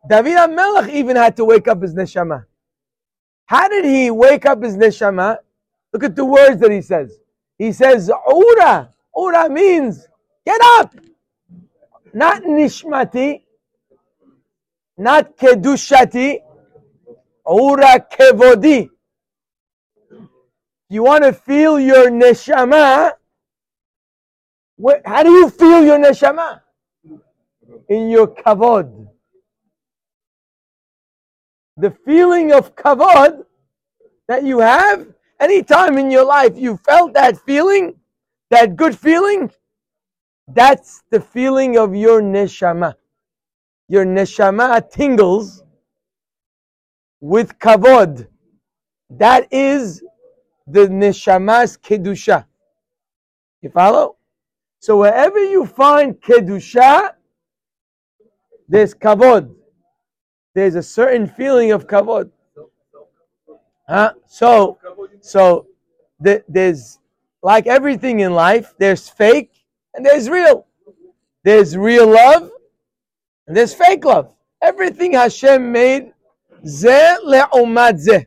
David 0.09 0.37
HaMelech 0.37 0.89
even 0.95 1.17
had 1.17 1.37
to 1.39 1.45
wake 1.45 1.67
up 1.67 1.83
his 1.83 1.93
neshama. 1.93 2.47
How 3.47 3.67
did 3.67 3.85
he 3.85 4.13
wake 4.13 4.47
up 4.47 4.63
his 4.63 4.77
neshama? 4.77 5.39
Look 5.93 6.05
at 6.05 6.15
the 6.15 6.25
words 6.25 6.61
that 6.61 6.71
he 6.71 6.83
says. 6.83 7.19
He 7.59 7.73
says, 7.73 8.09
Ura. 8.29 8.91
Ura 9.17 9.51
means 9.51 10.07
get 10.47 10.61
up. 10.79 10.95
Not 12.15 12.45
nishmati. 12.45 13.43
Not 14.97 15.37
kedushati. 15.37 16.39
Ura 17.45 18.07
kevodi. 18.09 18.89
You 20.89 21.03
want 21.03 21.25
to 21.25 21.33
feel 21.33 21.81
your 21.81 22.09
neshama? 22.09 23.15
How 25.05 25.23
do 25.23 25.31
you 25.31 25.51
feel 25.51 25.85
your 25.85 25.99
neshama? 25.99 26.61
In 27.89 28.11
your 28.11 28.29
kavod 28.29 29.09
the 31.81 31.91
feeling 32.05 32.53
of 32.53 32.77
kavod 32.77 33.45
that 34.29 34.45
you 34.45 34.59
have 34.59 35.07
any 35.41 35.63
time 35.63 35.97
in 35.97 36.11
your 36.11 36.25
life 36.25 36.53
you 36.57 36.77
felt 36.77 37.15
that 37.15 37.39
feeling, 37.39 37.95
that 38.51 38.77
good 38.77 38.99
feeling, 38.99 39.51
that's 40.49 41.03
the 41.11 41.21
feeling 41.21 41.79
of 41.79 41.95
your 41.95 42.21
neshama. 42.21 42.95
Your 43.89 44.05
neshama 44.05 44.91
tingles 44.91 45.65
with 47.21 47.59
kavod. 47.59 48.29
That 49.09 49.53
is 49.53 50.03
the 50.67 50.87
neshama's 50.87 51.79
kedusha. 51.79 52.45
You 53.63 53.71
follow? 53.71 54.17
So 54.81 54.99
wherever 54.99 55.39
you 55.39 55.65
find 55.67 56.21
kedusha, 56.21 57.11
there's 58.69 58.95
kavod 58.95 59.55
there's 60.55 60.75
a 60.75 60.83
certain 60.83 61.27
feeling 61.27 61.73
of 61.73 61.87
kavod. 61.87 62.31
Huh? 63.89 64.15
So, 64.27 64.79
so 65.21 65.67
the, 66.19 66.45
there's 66.49 66.99
like 67.43 67.67
everything 67.67 68.21
in 68.21 68.35
life. 68.35 68.75
There's 68.79 69.09
fake 69.09 69.53
and 69.95 70.05
there's 70.05 70.29
real. 70.29 70.67
There's 71.45 71.77
real 71.77 72.09
love 72.09 72.51
and 73.47 73.57
there's 73.57 73.75
fake 73.75 74.05
love. 74.05 74.35
Everything 74.63 75.13
Hashem 75.15 75.73
made, 75.73 76.13
ze 76.67 77.17
le'omad 77.25 77.99
ze. 77.99 78.27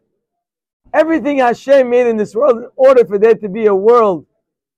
Everything 0.93 1.39
Hashem 1.39 1.89
made 1.89 2.07
in 2.07 2.17
this 2.17 2.35
world, 2.35 2.57
in 2.57 2.69
order 2.75 3.05
for 3.05 3.17
there 3.17 3.35
to 3.35 3.49
be 3.49 3.67
a 3.67 3.75
world 3.75 4.25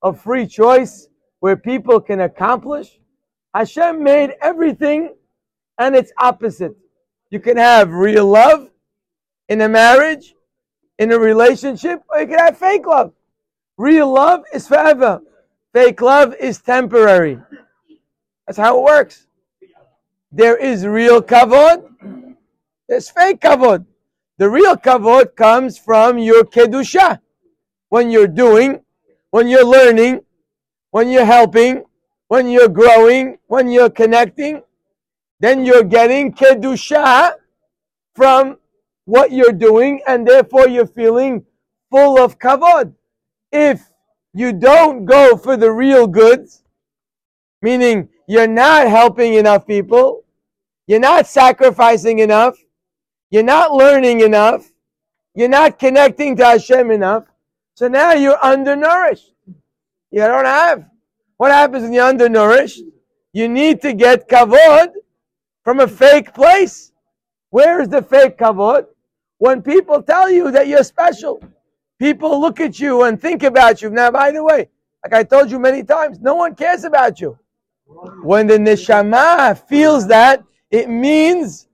of 0.01 0.19
free 0.19 0.47
choice 0.47 1.09
where 1.39 1.55
people 1.55 1.99
can 1.99 2.21
accomplish, 2.21 2.99
Hashem 3.53 4.03
made 4.03 4.31
everything 4.41 5.13
and 5.77 5.95
its 5.95 6.11
opposite. 6.17 6.75
You 7.29 7.39
can 7.39 7.57
have 7.57 7.91
real 7.91 8.25
love 8.25 8.69
in 9.49 9.61
a 9.61 9.69
marriage, 9.69 10.35
in 10.99 11.11
a 11.11 11.19
relationship, 11.19 12.01
or 12.09 12.19
you 12.19 12.27
can 12.27 12.39
have 12.39 12.57
fake 12.57 12.85
love. 12.85 13.13
Real 13.77 14.11
love 14.11 14.43
is 14.53 14.67
forever. 14.67 15.21
Fake 15.73 16.01
love 16.01 16.35
is 16.39 16.61
temporary. 16.61 17.39
That's 18.45 18.57
how 18.57 18.77
it 18.77 18.83
works. 18.83 19.27
There 20.31 20.57
is 20.57 20.85
real 20.85 21.21
kavod. 21.21 22.35
There's 22.87 23.09
fake 23.09 23.39
kavod. 23.39 23.85
The 24.37 24.49
real 24.49 24.75
kavod 24.75 25.35
comes 25.35 25.77
from 25.77 26.17
your 26.17 26.43
kedusha. 26.43 27.19
When 27.89 28.09
you're 28.09 28.27
doing, 28.27 28.81
when 29.31 29.47
you're 29.47 29.65
learning, 29.65 30.24
when 30.95 31.09
you're 31.09 31.25
helping, 31.25 31.83
when 32.29 32.47
you're 32.47 32.69
growing, 32.69 33.37
when 33.47 33.67
you're 33.69 33.89
connecting, 33.89 34.61
then 35.41 35.65
you're 35.65 35.83
getting 35.83 36.31
kedusha 36.33 37.33
from 38.15 38.57
what 39.03 39.29
you're 39.29 39.51
doing, 39.51 39.99
and 40.07 40.25
therefore 40.25 40.69
you're 40.69 40.87
feeling 40.87 41.43
full 41.91 42.17
of 42.17 42.39
kavod. 42.39 42.93
If 43.51 43.91
you 44.33 44.53
don't 44.53 45.03
go 45.03 45.35
for 45.35 45.57
the 45.57 45.69
real 45.69 46.07
goods, 46.07 46.63
meaning 47.61 48.07
you're 48.25 48.47
not 48.47 48.87
helping 48.87 49.33
enough 49.33 49.67
people, 49.67 50.23
you're 50.87 51.01
not 51.11 51.27
sacrificing 51.27 52.19
enough, 52.19 52.55
you're 53.31 53.43
not 53.43 53.73
learning 53.73 54.21
enough, 54.21 54.71
you're 55.33 55.49
not 55.49 55.77
connecting 55.77 56.37
to 56.37 56.45
Hashem 56.45 56.89
enough, 56.89 57.25
so 57.73 57.89
now 57.89 58.13
you're 58.13 58.39
undernourished. 58.41 59.34
You 60.15 60.21
don't 60.21 60.45
have. 60.45 60.85
What 61.35 61.51
happens 61.51 61.83
when 61.83 61.91
you're 61.91 62.05
undernourished? 62.05 62.81
You 63.33 63.49
need 63.49 63.81
to 63.81 63.91
get 63.91 64.29
kavod 64.29 64.93
from 65.61 65.81
a 65.81 65.89
fake 65.89 66.33
place. 66.33 66.93
Where 67.49 67.81
is 67.81 67.89
the 67.89 68.01
fake 68.01 68.37
kavod? 68.37 68.85
When 69.39 69.61
people 69.61 70.01
tell 70.01 70.31
you 70.31 70.51
that 70.51 70.69
you're 70.69 70.85
special, 70.85 71.43
people 71.99 72.39
look 72.39 72.61
at 72.61 72.79
you 72.79 73.03
and 73.03 73.21
think 73.21 73.43
about 73.43 73.81
you. 73.81 73.89
Now, 73.89 74.09
by 74.09 74.31
the 74.31 74.41
way, 74.41 74.69
like 75.03 75.11
I 75.11 75.23
told 75.25 75.51
you 75.51 75.59
many 75.59 75.83
times, 75.83 76.21
no 76.21 76.35
one 76.35 76.55
cares 76.55 76.85
about 76.85 77.19
you. 77.19 77.37
When 78.23 78.47
the 78.47 78.57
neshama 78.57 79.67
feels 79.67 80.07
that, 80.07 80.45
it 80.71 80.87
means 80.87 81.67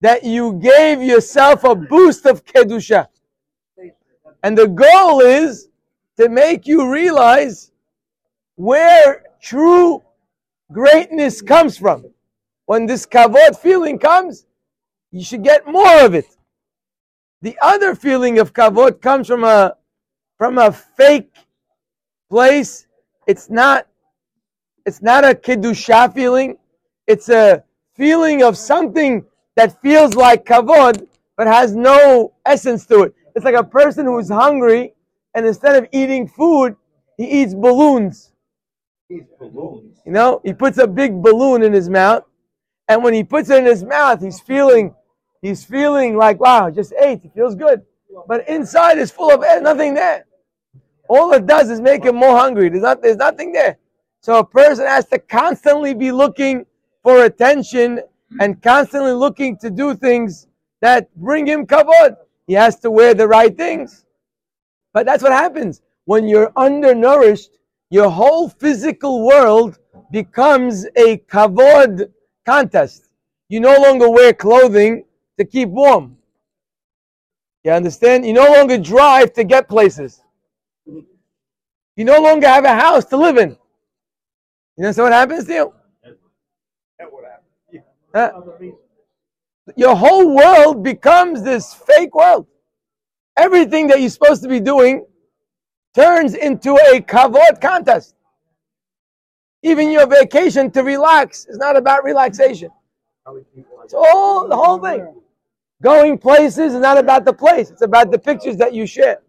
that 0.00 0.24
you 0.24 0.54
gave 0.54 1.00
yourself 1.00 1.62
a 1.62 1.76
boost 1.76 2.26
of 2.26 2.44
kedusha. 2.44 3.06
And 4.42 4.58
the 4.58 4.66
goal 4.66 5.20
is 5.20 5.68
to 6.18 6.28
make 6.28 6.66
you 6.66 6.90
realize 6.90 7.72
where 8.56 9.22
true 9.40 10.02
greatness 10.72 11.42
comes 11.42 11.76
from 11.78 12.04
when 12.66 12.86
this 12.86 13.06
kavod 13.06 13.58
feeling 13.58 13.98
comes, 13.98 14.46
you 15.10 15.22
should 15.22 15.44
get 15.44 15.66
more 15.66 16.04
of 16.04 16.14
it. 16.14 16.26
The 17.42 17.56
other 17.60 17.94
feeling 17.94 18.38
of 18.38 18.52
kavod 18.52 19.00
comes 19.00 19.26
from 19.26 19.44
a 19.44 19.76
from 20.38 20.58
a 20.58 20.72
fake 20.72 21.34
place. 22.30 22.86
It's 23.26 23.50
not 23.50 23.86
it's 24.86 25.02
not 25.02 25.24
a 25.24 25.34
kedusha 25.34 26.12
feeling. 26.14 26.56
It's 27.06 27.28
a 27.28 27.62
feeling 27.94 28.42
of 28.42 28.56
something 28.56 29.24
that 29.56 29.80
feels 29.82 30.14
like 30.14 30.44
kavod, 30.44 31.06
but 31.36 31.46
has 31.46 31.76
no 31.76 32.32
essence 32.46 32.86
to 32.86 33.02
it. 33.02 33.14
It's 33.36 33.44
like 33.44 33.54
a 33.54 33.64
person 33.64 34.06
who's 34.06 34.30
hungry, 34.30 34.94
and 35.34 35.46
instead 35.46 35.76
of 35.76 35.88
eating 35.92 36.28
food, 36.28 36.76
he 37.16 37.42
eats 37.42 37.54
balloons. 37.54 38.32
These 39.08 39.24
balloons. 39.38 39.98
You 40.06 40.12
know, 40.12 40.40
he 40.44 40.52
puts 40.52 40.78
a 40.78 40.86
big 40.86 41.22
balloon 41.22 41.62
in 41.62 41.72
his 41.72 41.88
mouth, 41.88 42.24
and 42.88 43.02
when 43.02 43.14
he 43.14 43.24
puts 43.24 43.50
it 43.50 43.58
in 43.58 43.66
his 43.66 43.84
mouth, 43.84 44.22
he's 44.22 44.40
feeling, 44.40 44.94
he's 45.42 45.64
feeling 45.64 46.16
like, 46.16 46.40
wow, 46.40 46.70
just 46.70 46.92
ate. 47.00 47.24
It 47.24 47.32
feels 47.34 47.54
good, 47.54 47.82
but 48.26 48.48
inside 48.48 48.98
is 48.98 49.10
full 49.10 49.30
of 49.30 49.42
air, 49.42 49.60
nothing 49.60 49.94
there. 49.94 50.26
All 51.08 51.32
it 51.32 51.46
does 51.46 51.70
is 51.70 51.80
make 51.80 52.04
him 52.04 52.16
more 52.16 52.36
hungry. 52.36 52.68
There's 52.68 52.82
not, 52.82 53.02
there's 53.02 53.16
nothing 53.16 53.52
there. 53.52 53.78
So 54.20 54.38
a 54.38 54.44
person 54.44 54.86
has 54.86 55.06
to 55.08 55.18
constantly 55.18 55.92
be 55.94 56.10
looking 56.10 56.64
for 57.02 57.24
attention 57.24 58.00
and 58.40 58.60
constantly 58.62 59.12
looking 59.12 59.58
to 59.58 59.70
do 59.70 59.94
things 59.94 60.48
that 60.80 61.14
bring 61.16 61.46
him 61.46 61.66
kavod. 61.66 62.16
He 62.46 62.54
has 62.54 62.78
to 62.80 62.90
wear 62.90 63.14
the 63.14 63.28
right 63.28 63.54
things. 63.54 64.03
But 64.94 65.04
that's 65.04 65.22
what 65.22 65.32
happens 65.32 65.82
when 66.06 66.26
you're 66.26 66.52
undernourished. 66.56 67.50
Your 67.90 68.08
whole 68.08 68.48
physical 68.48 69.26
world 69.26 69.78
becomes 70.10 70.86
a 70.96 71.18
kavod 71.18 72.10
contest. 72.46 73.08
You 73.48 73.60
no 73.60 73.76
longer 73.82 74.08
wear 74.08 74.32
clothing 74.32 75.04
to 75.38 75.44
keep 75.44 75.68
warm. 75.68 76.16
You 77.64 77.72
understand? 77.72 78.24
You 78.24 78.32
no 78.32 78.50
longer 78.52 78.78
drive 78.78 79.32
to 79.34 79.44
get 79.44 79.68
places. 79.68 80.22
You 80.86 82.04
no 82.04 82.20
longer 82.20 82.46
have 82.46 82.64
a 82.64 82.74
house 82.74 83.04
to 83.06 83.16
live 83.16 83.36
in. 83.36 83.56
You 84.76 84.84
know 84.84 84.92
so 84.92 85.04
what 85.04 85.12
happens 85.12 85.44
to 85.46 85.52
you? 85.52 85.72
That 86.98 87.12
would 87.12 87.24
happen. 87.24 87.84
Huh? 88.14 88.30
Your 89.76 89.96
whole 89.96 90.34
world 90.34 90.82
becomes 90.82 91.42
this 91.42 91.74
fake 91.74 92.14
world. 92.14 92.46
Everything 93.36 93.88
that 93.88 94.00
you're 94.00 94.10
supposed 94.10 94.42
to 94.42 94.48
be 94.48 94.60
doing 94.60 95.04
turns 95.94 96.34
into 96.34 96.74
a 96.76 97.00
kavod 97.00 97.60
contest. 97.60 98.14
Even 99.62 99.90
your 99.90 100.06
vacation 100.06 100.70
to 100.72 100.82
relax 100.82 101.46
is 101.46 101.56
not 101.56 101.76
about 101.76 102.04
relaxation. 102.04 102.70
It's 103.84 103.94
all 103.94 104.46
the 104.48 104.56
whole 104.56 104.78
thing. 104.78 105.14
Going 105.82 106.18
places 106.18 106.74
is 106.74 106.80
not 106.80 106.98
about 106.98 107.24
the 107.24 107.32
place. 107.32 107.70
It's 107.70 107.82
about 107.82 108.10
the 108.10 108.18
pictures 108.18 108.56
that 108.58 108.74
you 108.74 108.86
share. 108.86 109.20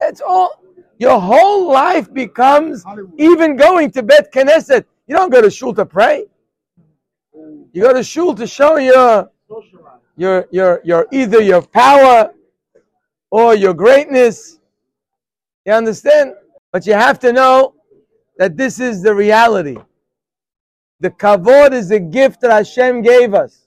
It's 0.00 0.20
all. 0.20 0.60
Your 0.98 1.20
whole 1.20 1.72
life 1.72 2.12
becomes 2.12 2.84
even 3.18 3.56
going 3.56 3.90
to 3.92 4.02
Bet 4.04 4.32
Knesset. 4.32 4.84
You 5.06 5.16
don't 5.16 5.30
go 5.30 5.40
to 5.40 5.50
shul 5.50 5.74
to 5.74 5.84
pray. 5.84 6.26
You 7.72 7.82
go 7.82 7.92
to 7.92 8.04
shul 8.04 8.34
to 8.34 8.46
show 8.46 8.76
your 8.76 9.30
your 10.16 10.46
your 10.52 10.80
your 10.84 11.08
either 11.10 11.40
your 11.40 11.62
power 11.62 12.32
or 13.32 13.54
your 13.54 13.72
greatness. 13.72 14.58
You 15.64 15.72
understand? 15.72 16.34
But 16.70 16.86
you 16.86 16.92
have 16.92 17.18
to 17.20 17.32
know 17.32 17.74
that 18.36 18.56
this 18.58 18.78
is 18.78 19.02
the 19.02 19.14
reality. 19.14 19.78
The 21.00 21.10
kavod 21.10 21.72
is 21.72 21.90
a 21.90 21.98
gift 21.98 22.42
that 22.42 22.52
Hashem 22.52 23.00
gave 23.00 23.32
us. 23.32 23.66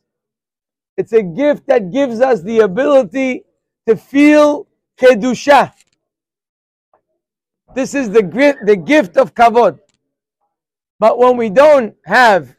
It's 0.98 1.14
a 1.14 1.24
gift 1.24 1.66
that 1.68 1.92
gives 1.92 2.22
us 2.22 2.42
the 2.44 2.60
ability 2.60 3.44
to 3.88 3.96
feel 3.98 4.68
kedusha. 4.98 5.74
This 7.74 7.96
is 7.96 8.10
the 8.12 8.22
the 8.64 8.78
gift 8.78 9.18
of 9.18 9.34
kavod. 9.34 9.80
But 11.00 11.18
when 11.18 11.38
we 11.38 11.50
don't 11.50 11.96
have 12.06 12.56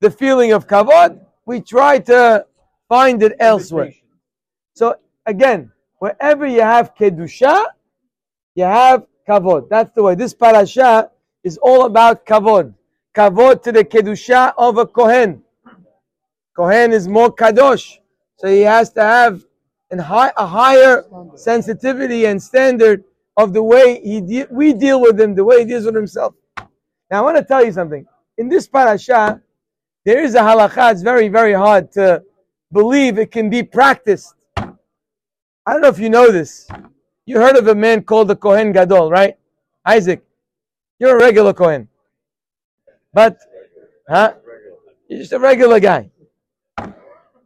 the 0.00 0.10
feeling 0.10 0.52
of 0.52 0.66
kavod, 0.68 1.20
we 1.46 1.60
try 1.60 1.98
to 1.98 2.46
find 2.88 3.22
it 3.22 3.34
elsewhere. 3.40 3.92
So 4.74 4.94
again, 5.26 5.72
wherever 5.98 6.46
you 6.46 6.62
have 6.62 6.94
kedusha, 6.94 7.66
you 8.54 8.64
have 8.64 9.06
kavod. 9.28 9.68
That's 9.68 9.90
the 9.94 10.02
way. 10.02 10.14
This 10.14 10.34
parasha 10.34 11.10
is 11.42 11.58
all 11.58 11.86
about 11.86 12.26
kavod. 12.26 12.74
Kavod 13.14 13.62
to 13.62 13.72
the 13.72 13.84
kedusha 13.84 14.54
of 14.58 14.78
a 14.78 14.86
kohen. 14.86 15.42
Kohen 16.56 16.92
is 16.92 17.08
more 17.08 17.34
kadosh, 17.34 17.98
so 18.36 18.48
he 18.48 18.60
has 18.60 18.92
to 18.92 19.02
have 19.02 19.42
an 19.90 19.98
high, 19.98 20.32
a 20.36 20.46
higher 20.46 21.04
sensitivity 21.34 22.26
and 22.26 22.40
standard 22.42 23.04
of 23.36 23.52
the 23.52 23.62
way 23.62 24.00
he 24.02 24.20
de- 24.20 24.46
we 24.50 24.72
deal 24.72 25.00
with 25.00 25.20
him, 25.20 25.34
the 25.34 25.44
way 25.44 25.60
he 25.60 25.64
deals 25.64 25.84
with 25.84 25.96
himself. 25.96 26.34
Now 27.10 27.18
I 27.18 27.20
want 27.22 27.36
to 27.38 27.44
tell 27.44 27.64
you 27.64 27.72
something. 27.72 28.06
In 28.38 28.48
this 28.48 28.68
parasha, 28.68 29.42
there 30.04 30.22
is 30.22 30.34
a 30.34 30.40
halakha. 30.40 30.92
It's 30.92 31.02
very, 31.02 31.28
very 31.28 31.54
hard 31.54 31.90
to 31.92 32.22
believe 32.72 33.18
it 33.18 33.30
can 33.32 33.50
be 33.50 33.62
practiced. 33.62 34.34
I 35.66 35.72
don't 35.72 35.80
know 35.80 35.88
if 35.88 35.98
you 35.98 36.10
know 36.10 36.30
this. 36.30 36.68
You 37.24 37.40
heard 37.40 37.56
of 37.56 37.66
a 37.68 37.74
man 37.74 38.02
called 38.02 38.28
the 38.28 38.36
Kohen 38.36 38.72
Gadol, 38.72 39.10
right? 39.10 39.38
Isaac, 39.86 40.22
you're 40.98 41.16
a 41.16 41.20
regular 41.20 41.54
Kohen. 41.54 41.88
But, 43.14 43.38
huh? 44.08 44.34
You're 45.08 45.20
just 45.20 45.32
a 45.32 45.38
regular 45.38 45.80
guy. 45.80 46.10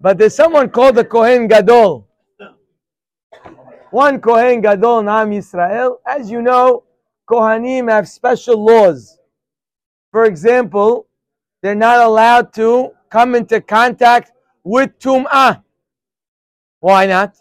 But 0.00 0.18
there's 0.18 0.34
someone 0.34 0.70
called 0.70 0.96
the 0.96 1.04
Kohen 1.04 1.46
Gadol. 1.46 2.08
One 3.90 4.20
Kohen 4.20 4.60
Gadol 4.60 5.00
in 5.00 5.08
Am 5.08 5.30
Yisrael. 5.30 5.98
As 6.06 6.30
you 6.30 6.42
know, 6.42 6.84
Kohanim 7.28 7.90
have 7.90 8.08
special 8.08 8.64
laws. 8.64 9.18
For 10.10 10.24
example, 10.24 11.06
they're 11.62 11.74
not 11.74 12.00
allowed 12.00 12.52
to 12.54 12.92
come 13.10 13.34
into 13.34 13.60
contact 13.60 14.32
with 14.64 14.98
Tum'ah. 14.98 15.62
Why 16.80 17.06
not? 17.06 17.36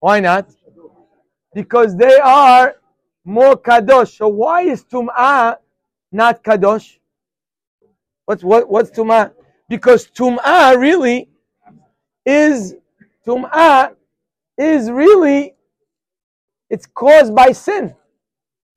Why 0.00 0.20
not? 0.20 0.50
Because 1.54 1.96
they 1.96 2.18
are 2.18 2.76
more 3.24 3.56
kadosh. 3.56 4.16
So 4.16 4.28
why 4.28 4.62
is 4.62 4.84
Tum'ah 4.84 5.56
not 6.10 6.42
kadosh? 6.42 6.98
What's 8.24 8.42
what, 8.42 8.68
what's 8.68 8.90
Tum'ah? 8.90 9.32
Because 9.68 10.06
Tum'ah 10.08 10.78
really 10.78 11.28
is 12.26 12.74
Tum'ah 13.26 13.94
is 14.56 14.90
really 14.90 15.54
it's 16.70 16.86
caused 16.86 17.34
by 17.34 17.52
sin. 17.52 17.94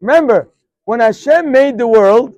Remember, 0.02 0.50
when 0.86 1.00
Hashem 1.00 1.52
made 1.52 1.78
the 1.78 1.88
world, 1.88 2.34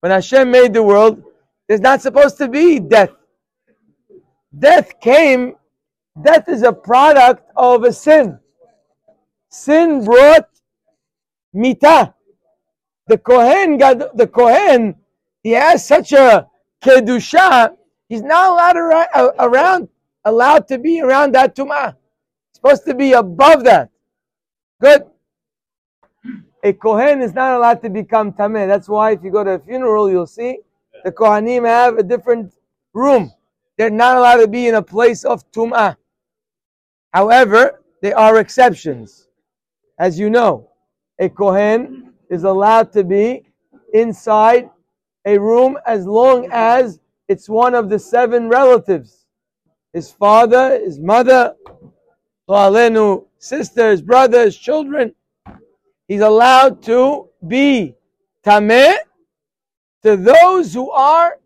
when 0.00 0.12
Hashem 0.12 0.50
made 0.50 0.72
the 0.72 0.82
world, 0.82 1.22
there's 1.68 1.80
not 1.80 2.00
supposed 2.00 2.38
to 2.38 2.48
be 2.48 2.78
death. 2.78 3.10
Death 4.56 5.00
came, 5.00 5.56
death 6.22 6.48
is 6.48 6.62
a 6.62 6.72
product 6.72 7.50
of 7.56 7.84
a 7.84 7.92
sin. 7.92 8.38
Sin 9.50 10.04
brought 10.04 10.48
mita. 11.52 12.14
The 13.06 13.18
Kohen, 13.18 13.76
got, 13.76 14.16
the 14.16 14.26
Kohen, 14.26 14.96
he 15.42 15.50
has 15.50 15.86
such 15.86 16.12
a 16.12 16.48
kedusha, 16.82 17.76
he's 18.08 18.22
not 18.22 18.50
allowed 18.50 18.76
around, 18.76 19.08
around 19.38 19.88
allowed 20.24 20.66
to 20.68 20.78
be 20.78 21.00
around 21.02 21.32
that 21.34 21.54
tumah. 21.54 21.96
Supposed 22.54 22.86
to 22.86 22.94
be 22.94 23.12
above 23.12 23.64
that. 23.64 23.90
Good. 24.80 25.04
A 26.62 26.72
Kohen 26.72 27.20
is 27.20 27.34
not 27.34 27.56
allowed 27.56 27.82
to 27.82 27.90
become 27.90 28.32
tameh. 28.32 28.66
That's 28.66 28.88
why 28.88 29.12
if 29.12 29.22
you 29.22 29.30
go 29.30 29.44
to 29.44 29.50
a 29.50 29.58
funeral, 29.58 30.10
you'll 30.10 30.26
see 30.26 30.60
the 31.04 31.12
Kohanim 31.12 31.66
have 31.66 31.98
a 31.98 32.02
different 32.02 32.54
room. 32.94 33.30
They're 33.76 33.90
not 33.90 34.16
allowed 34.16 34.38
to 34.38 34.48
be 34.48 34.66
in 34.68 34.76
a 34.76 34.82
place 34.82 35.24
of 35.24 35.44
tum'ah. 35.52 35.96
However, 37.14 37.80
there 38.02 38.18
are 38.18 38.40
exceptions. 38.40 39.28
As 40.00 40.18
you 40.18 40.30
know, 40.30 40.68
a 41.20 41.28
Kohen 41.28 42.12
is 42.28 42.42
allowed 42.42 42.92
to 42.94 43.04
be 43.04 43.44
inside 43.92 44.68
a 45.24 45.38
room 45.38 45.78
as 45.86 46.06
long 46.06 46.48
as 46.50 46.98
it's 47.28 47.48
one 47.48 47.72
of 47.76 47.88
the 47.88 48.00
seven 48.00 48.48
relatives. 48.48 49.26
His 49.92 50.10
father, 50.10 50.80
his 50.80 50.98
mother, 50.98 51.54
sisters, 53.38 54.02
brothers, 54.02 54.56
children. 54.58 55.14
He's 56.08 56.20
allowed 56.20 56.82
to 56.82 57.28
be 57.46 57.94
tameh 58.44 58.96
to 60.02 60.16
those 60.16 60.74
who 60.74 60.90
are 60.90 61.38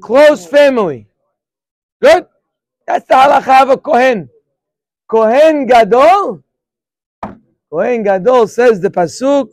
close 0.00 0.44
family. 0.44 1.06
Good? 2.02 2.26
That's 2.84 3.06
the 3.06 3.14
halacha 3.14 3.62
of 3.62 3.68
a 3.70 3.76
Kohen. 3.78 4.28
Kohen 5.12 5.66
Gadol. 5.66 6.42
Kohen 7.70 8.02
Gadol 8.02 8.48
says 8.48 8.80
the 8.80 8.88
Pasuk. 8.88 9.50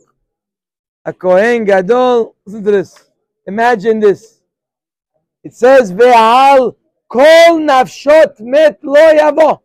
A 1.04 1.12
Kohen 1.12 1.66
Gadol. 1.66 2.34
Listen 2.46 2.64
to 2.64 2.70
this. 2.70 3.10
Imagine 3.46 4.00
this. 4.00 4.40
It 5.44 5.52
says, 5.52 5.92
Ve'al 5.92 6.76
kol 7.08 7.60
nafshot 7.60 8.40
met 8.40 8.82
lo 8.82 9.12
yavo. 9.12 9.60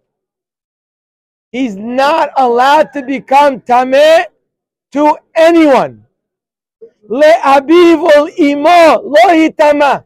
He's 1.54 1.78
not 1.78 2.32
allowed 2.36 2.92
to 2.92 3.02
become 3.02 3.62
tameh 3.62 4.26
to 4.92 5.18
anyone. 5.34 6.06
le'abiv 7.10 8.04
ol 8.04 8.28
imo 8.38 9.00
lo 9.02 9.26
hitama 9.32 10.04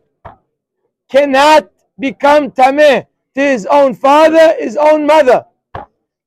cannot 1.09 1.67
become 1.97 2.51
tameh 2.51 3.07
to 3.33 3.41
his 3.41 3.65
own 3.65 3.95
father, 3.95 4.53
his 4.59 4.77
own 4.77 5.07
mother. 5.07 5.45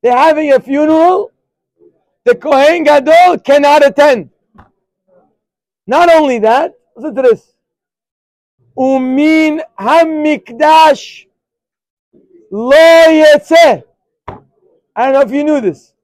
They're 0.02 0.16
having 0.16 0.52
a 0.52 0.60
funeral. 0.60 1.30
The 2.24 2.34
Kohen 2.34 2.84
Gadol 2.84 3.38
cannot 3.38 3.86
attend. 3.86 4.30
Not 5.86 6.10
only 6.10 6.38
that, 6.40 6.74
listen 6.96 7.14
to 7.16 7.22
this. 7.22 7.54
Umin 8.78 9.60
hamikdash 9.78 11.26
lo 12.50 12.70
yetzeh. 12.72 13.82
I 14.94 15.04
don't 15.04 15.12
know 15.14 15.20
if 15.22 15.30
you 15.30 15.44
knew 15.44 15.60
this. 15.60 15.94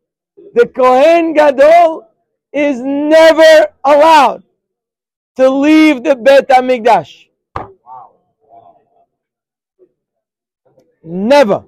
The 0.54 0.66
Kohen 0.66 1.34
Gadol 1.34 2.08
is 2.52 2.80
never 2.80 3.68
allowed 3.84 4.42
to 5.36 5.48
leave 5.48 6.02
the 6.02 6.16
Bet 6.16 6.48
HaMikdash. 6.48 7.28
Never. 11.02 11.64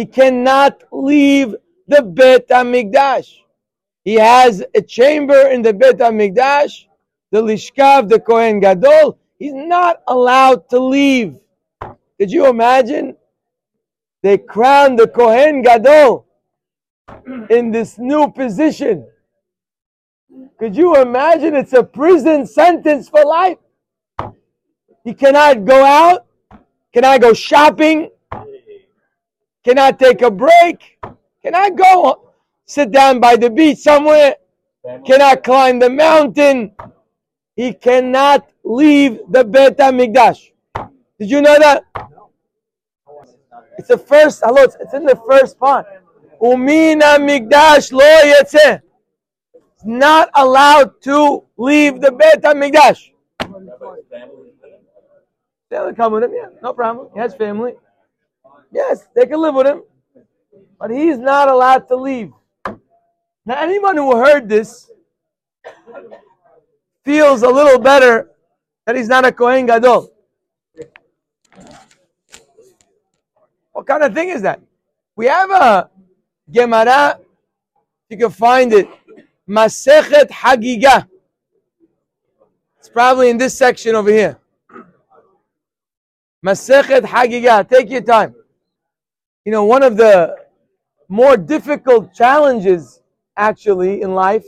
He 0.00 0.06
cannot 0.06 0.82
leave 0.90 1.54
the 1.86 2.00
Bet 2.00 2.48
HaMikdash. 2.48 3.36
He 4.02 4.14
has 4.14 4.64
a 4.74 4.80
chamber 4.80 5.48
in 5.48 5.60
the 5.60 5.74
Bet 5.74 5.98
HaMikdash, 5.98 6.86
the 7.30 7.42
Lishkat, 7.42 8.08
the 8.08 8.18
Kohen 8.18 8.60
Gadol. 8.60 9.18
He's 9.38 9.52
not 9.52 10.00
allowed 10.08 10.70
to 10.70 10.78
leave. 10.78 11.36
Could 12.18 12.32
you 12.32 12.46
imagine? 12.46 13.14
They 14.22 14.38
crowned 14.38 14.98
the 14.98 15.06
Kohen 15.06 15.60
Gadol 15.60 16.24
in 17.50 17.70
this 17.70 17.98
new 17.98 18.32
position. 18.32 19.06
Could 20.58 20.74
you 20.74 20.96
imagine? 20.96 21.54
It's 21.54 21.74
a 21.74 21.84
prison 21.84 22.46
sentence 22.46 23.10
for 23.10 23.22
life. 23.22 23.58
He 25.04 25.12
cannot 25.12 25.66
go 25.66 25.84
out. 25.84 26.24
Can 26.94 27.04
I 27.04 27.18
go 27.18 27.34
shopping? 27.34 28.08
Can 29.64 29.78
I 29.78 29.92
take 29.92 30.22
a 30.22 30.30
break? 30.30 30.98
Can 31.42 31.54
I 31.54 31.70
go 31.70 32.32
sit 32.64 32.90
down 32.90 33.20
by 33.20 33.36
the 33.36 33.50
beach 33.50 33.78
somewhere? 33.78 34.36
Can 35.06 35.20
I 35.20 35.36
climb 35.36 35.78
the 35.78 35.90
mountain? 35.90 36.72
He 37.56 37.74
cannot 37.74 38.48
leave 38.64 39.20
the 39.28 39.44
Bet 39.44 39.76
HaMikdash. 39.76 40.52
Did 41.18 41.30
you 41.30 41.42
know 41.42 41.58
that? 41.58 41.84
It's 43.76 43.88
the 43.88 43.98
first, 43.98 44.42
hello, 44.44 44.62
it's, 44.62 44.94
in 44.94 45.04
the 45.04 45.20
first 45.28 45.58
part. 45.58 45.86
Umin 46.42 47.00
hamikdash 47.00 47.92
lo 47.92 48.04
yetzeh. 48.04 48.80
It's 49.54 49.84
not 49.84 50.30
allowed 50.34 51.00
to 51.02 51.44
leave 51.58 52.00
the 52.00 52.12
Bet 52.12 52.42
HaMikdash. 52.42 53.10
They'll 55.68 55.94
come 55.94 56.14
with 56.14 56.24
him, 56.24 56.32
yeah, 56.34 56.48
no 56.62 56.72
problem. 56.72 57.08
He 57.14 57.20
has 57.20 57.34
family. 57.34 57.74
Yes, 58.72 59.06
they 59.14 59.26
can 59.26 59.40
live 59.40 59.54
with 59.54 59.66
him. 59.66 59.82
But 60.78 60.90
he's 60.90 61.18
not 61.18 61.48
allowed 61.48 61.88
to 61.88 61.96
leave. 61.96 62.32
Now, 63.44 63.60
anyone 63.60 63.96
who 63.96 64.16
heard 64.16 64.48
this 64.48 64.90
feels 67.04 67.42
a 67.42 67.48
little 67.48 67.78
better 67.78 68.30
that 68.86 68.96
he's 68.96 69.08
not 69.08 69.24
a 69.24 69.32
Kohen 69.32 69.66
Gadol. 69.66 70.12
What 73.72 73.86
kind 73.86 74.02
of 74.02 74.14
thing 74.14 74.28
is 74.28 74.42
that? 74.42 74.60
We 75.16 75.26
have 75.26 75.50
a 75.50 75.90
Gemara, 76.50 77.18
you 78.08 78.16
can 78.16 78.30
find 78.30 78.72
it, 78.72 78.88
Masechet 79.48 80.28
Hagiga. 80.30 81.08
It's 82.78 82.88
probably 82.88 83.30
in 83.30 83.38
this 83.38 83.56
section 83.56 83.94
over 83.94 84.10
here. 84.10 84.38
Masechet 86.44 87.02
Hagiga. 87.02 87.68
Take 87.68 87.90
your 87.90 88.00
time. 88.00 88.34
You 89.44 89.52
know, 89.52 89.64
one 89.64 89.82
of 89.82 89.96
the 89.96 90.36
more 91.08 91.36
difficult 91.36 92.12
challenges, 92.12 93.00
actually, 93.36 94.02
in 94.02 94.14
life 94.14 94.44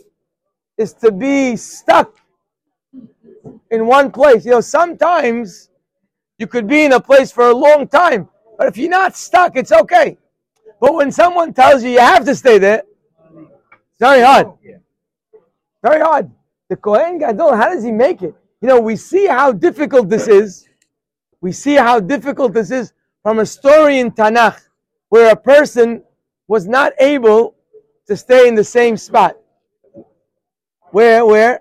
is 0.76 0.92
to 0.94 1.10
be 1.10 1.56
stuck 1.56 2.14
in 3.70 3.86
one 3.86 4.10
place. 4.10 4.44
You 4.44 4.52
know, 4.52 4.60
sometimes 4.60 5.70
you 6.38 6.46
could 6.46 6.68
be 6.68 6.84
in 6.84 6.92
a 6.92 7.00
place 7.00 7.32
for 7.32 7.48
a 7.48 7.54
long 7.54 7.88
time, 7.88 8.28
but 8.58 8.68
if 8.68 8.76
you're 8.76 8.90
not 8.90 9.16
stuck, 9.16 9.56
it's 9.56 9.72
okay. 9.72 10.18
But 10.78 10.94
when 10.94 11.10
someone 11.10 11.54
tells 11.54 11.82
you 11.82 11.90
you 11.90 12.00
have 12.00 12.24
to 12.26 12.34
stay 12.34 12.58
there, 12.58 12.82
it's 13.34 13.98
very 13.98 14.20
hard. 14.20 14.48
Very 15.82 16.00
hard. 16.00 16.30
The 16.68 16.76
Kohen 16.76 17.18
Gadol, 17.18 17.56
how 17.56 17.70
does 17.70 17.82
he 17.82 17.92
make 17.92 18.22
it? 18.22 18.34
You 18.60 18.68
know, 18.68 18.80
we 18.80 18.96
see 18.96 19.26
how 19.26 19.52
difficult 19.52 20.08
this 20.08 20.28
is. 20.28 20.68
We 21.40 21.52
see 21.52 21.74
how 21.74 21.98
difficult 21.98 22.52
this 22.52 22.70
is 22.70 22.92
from 23.22 23.38
a 23.38 23.46
story 23.46 23.98
in 23.98 24.10
Tanakh 24.10 24.60
where 25.12 25.30
a 25.30 25.36
person 25.36 26.02
was 26.48 26.66
not 26.66 26.94
able 26.98 27.54
to 28.06 28.16
stay 28.16 28.48
in 28.48 28.54
the 28.54 28.64
same 28.64 28.96
spot. 28.96 29.36
Where, 30.90 31.26
where? 31.26 31.60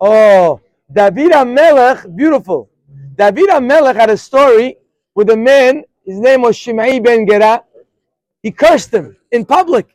Oh, 0.00 0.62
David 0.90 1.32
HaMelech, 1.32 2.16
beautiful. 2.16 2.70
David 3.16 3.50
HaMelech 3.50 3.96
had 3.96 4.08
a 4.08 4.16
story 4.16 4.78
with 5.14 5.28
a 5.28 5.36
man, 5.36 5.84
his 6.06 6.18
name 6.18 6.40
was 6.40 6.56
Shimei 6.56 7.00
ben 7.00 7.26
Gera. 7.26 7.64
He 8.42 8.50
cursed 8.50 8.94
him 8.94 9.14
in 9.30 9.44
public. 9.44 9.94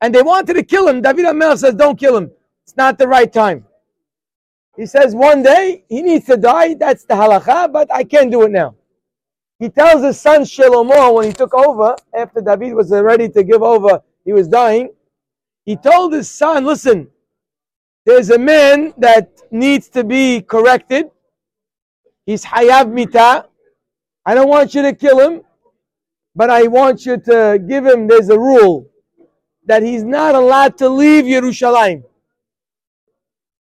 And 0.00 0.14
they 0.14 0.22
wanted 0.22 0.54
to 0.54 0.62
kill 0.62 0.86
him. 0.86 1.02
David 1.02 1.24
HaMelech 1.24 1.58
says, 1.58 1.74
don't 1.74 1.98
kill 1.98 2.16
him. 2.16 2.30
It's 2.62 2.76
not 2.76 2.98
the 2.98 3.08
right 3.08 3.32
time. 3.32 3.66
He 4.76 4.86
says 4.86 5.12
one 5.12 5.42
day 5.42 5.82
he 5.88 6.02
needs 6.02 6.26
to 6.26 6.36
die. 6.36 6.74
That's 6.74 7.04
the 7.04 7.14
halacha, 7.14 7.72
but 7.72 7.92
I 7.92 8.04
can't 8.04 8.30
do 8.30 8.44
it 8.44 8.52
now. 8.52 8.76
He 9.58 9.70
tells 9.70 10.02
his 10.02 10.20
son 10.20 10.42
Shlomo 10.42 11.14
when 11.14 11.26
he 11.26 11.32
took 11.32 11.54
over, 11.54 11.96
after 12.14 12.40
David 12.40 12.74
was 12.74 12.90
ready 12.90 13.28
to 13.30 13.42
give 13.42 13.62
over, 13.62 14.02
he 14.24 14.32
was 14.32 14.48
dying. 14.48 14.90
He 15.64 15.76
told 15.76 16.12
his 16.12 16.30
son, 16.30 16.64
listen, 16.64 17.08
there's 18.04 18.30
a 18.30 18.38
man 18.38 18.92
that 18.98 19.30
needs 19.50 19.88
to 19.90 20.04
be 20.04 20.42
corrected. 20.42 21.10
He's 22.26 22.44
Hayab 22.44 22.92
Mita. 22.92 23.46
I 24.24 24.34
don't 24.34 24.48
want 24.48 24.74
you 24.74 24.82
to 24.82 24.92
kill 24.92 25.18
him, 25.20 25.42
but 26.34 26.50
I 26.50 26.66
want 26.66 27.06
you 27.06 27.16
to 27.16 27.58
give 27.66 27.86
him, 27.86 28.06
there's 28.06 28.28
a 28.28 28.38
rule 28.38 28.90
that 29.64 29.82
he's 29.82 30.04
not 30.04 30.34
allowed 30.34 30.76
to 30.78 30.88
leave 30.88 31.24
Yerushalayim. 31.24 32.04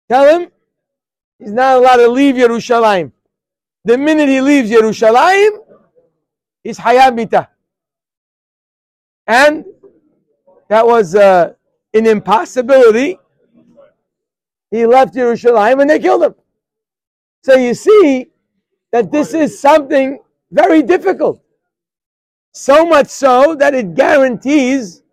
Tell 0.09 0.39
him 0.39 0.51
he's 1.39 1.51
not 1.51 1.77
allowed 1.77 1.97
to 1.97 2.07
leave 2.07 2.35
Yerushalayim. 2.35 3.11
The 3.83 3.97
minute 3.97 4.29
he 4.29 4.41
leaves 4.41 4.69
Yerushalayim, 4.69 5.60
he's 6.63 6.77
Hayab 6.77 7.15
Mita. 7.15 7.47
And 9.27 9.65
that 10.69 10.85
was 10.85 11.15
uh, 11.15 11.53
an 11.93 12.07
impossibility. 12.07 13.17
He 14.71 14.85
left 14.85 15.15
Yerushalayim 15.15 15.81
and 15.81 15.89
they 15.89 15.99
killed 15.99 16.23
him. 16.23 16.35
So 17.43 17.55
you 17.55 17.73
see 17.73 18.27
that 18.91 19.11
this 19.11 19.33
is 19.33 19.59
something 19.59 20.19
very 20.51 20.83
difficult. 20.83 21.41
So 22.53 22.85
much 22.85 23.07
so 23.07 23.55
that 23.55 23.73
it 23.73 23.95
guarantees 23.95 25.03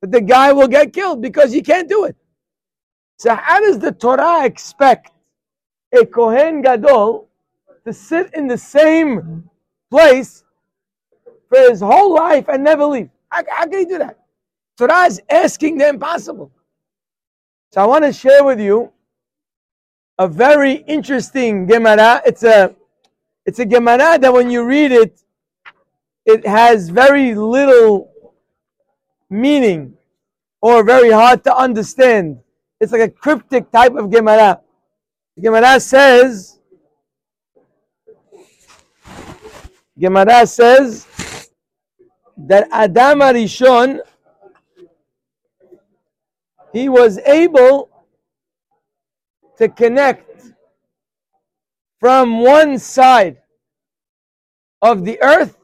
that 0.00 0.12
the 0.12 0.20
guy 0.20 0.52
will 0.52 0.68
get 0.68 0.92
killed 0.92 1.20
because 1.20 1.54
you 1.54 1.62
can't 1.62 1.88
do 1.88 2.04
it. 2.04 2.16
So 3.18 3.34
how 3.34 3.60
does 3.60 3.78
the 3.78 3.92
Torah 3.92 4.44
expect 4.44 5.10
a 5.92 6.04
Kohen 6.04 6.62
Gadol 6.62 7.28
to 7.84 7.92
sit 7.92 8.34
in 8.34 8.46
the 8.46 8.58
same 8.58 9.48
place 9.90 10.44
for 11.48 11.58
his 11.58 11.80
whole 11.80 12.14
life 12.14 12.48
and 12.48 12.64
never 12.64 12.84
leave? 12.84 13.10
How, 13.28 13.42
how 13.48 13.66
can 13.66 13.78
he 13.78 13.84
do 13.84 13.98
that? 13.98 14.18
Torah 14.76 15.04
is 15.06 15.20
asking 15.30 15.78
the 15.78 15.88
impossible. 15.88 16.50
So 17.72 17.80
I 17.82 17.86
want 17.86 18.04
to 18.04 18.12
share 18.12 18.44
with 18.44 18.60
you 18.60 18.92
a 20.18 20.28
very 20.28 20.74
interesting 20.86 21.66
Gemara. 21.66 22.22
It's 22.24 22.42
a 22.42 22.74
it's 23.44 23.58
a 23.58 23.64
Gemara 23.64 24.18
that 24.18 24.32
when 24.32 24.50
you 24.50 24.64
read 24.64 24.92
it, 24.92 25.20
it 26.24 26.46
has 26.46 26.88
very 26.88 27.34
little 27.34 28.10
meaning 29.30 29.94
or 30.60 30.82
very 30.84 31.10
hard 31.10 31.44
to 31.44 31.56
understand. 31.56 32.40
It's 32.80 32.92
like 32.92 33.02
a 33.02 33.08
cryptic 33.08 33.70
type 33.70 33.94
of 33.94 34.10
Gemara. 34.10 34.60
The 35.36 35.42
Gemara 35.42 35.80
says, 35.80 36.58
Gemara 39.98 40.46
says 40.46 41.06
that 42.36 42.68
Adam 42.70 43.20
HaRishon, 43.20 44.00
he 46.72 46.88
was 46.88 47.18
able 47.18 47.88
to 49.56 49.68
connect 49.68 50.52
from 51.98 52.40
one 52.40 52.78
side 52.78 53.38
of 54.82 55.04
the 55.04 55.20
earth 55.22 55.56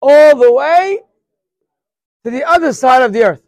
all 0.00 0.38
the 0.38 0.52
way 0.52 1.00
to 2.24 2.30
the 2.30 2.44
other 2.44 2.72
side 2.72 3.02
of 3.02 3.12
the 3.12 3.24
earth. 3.24 3.42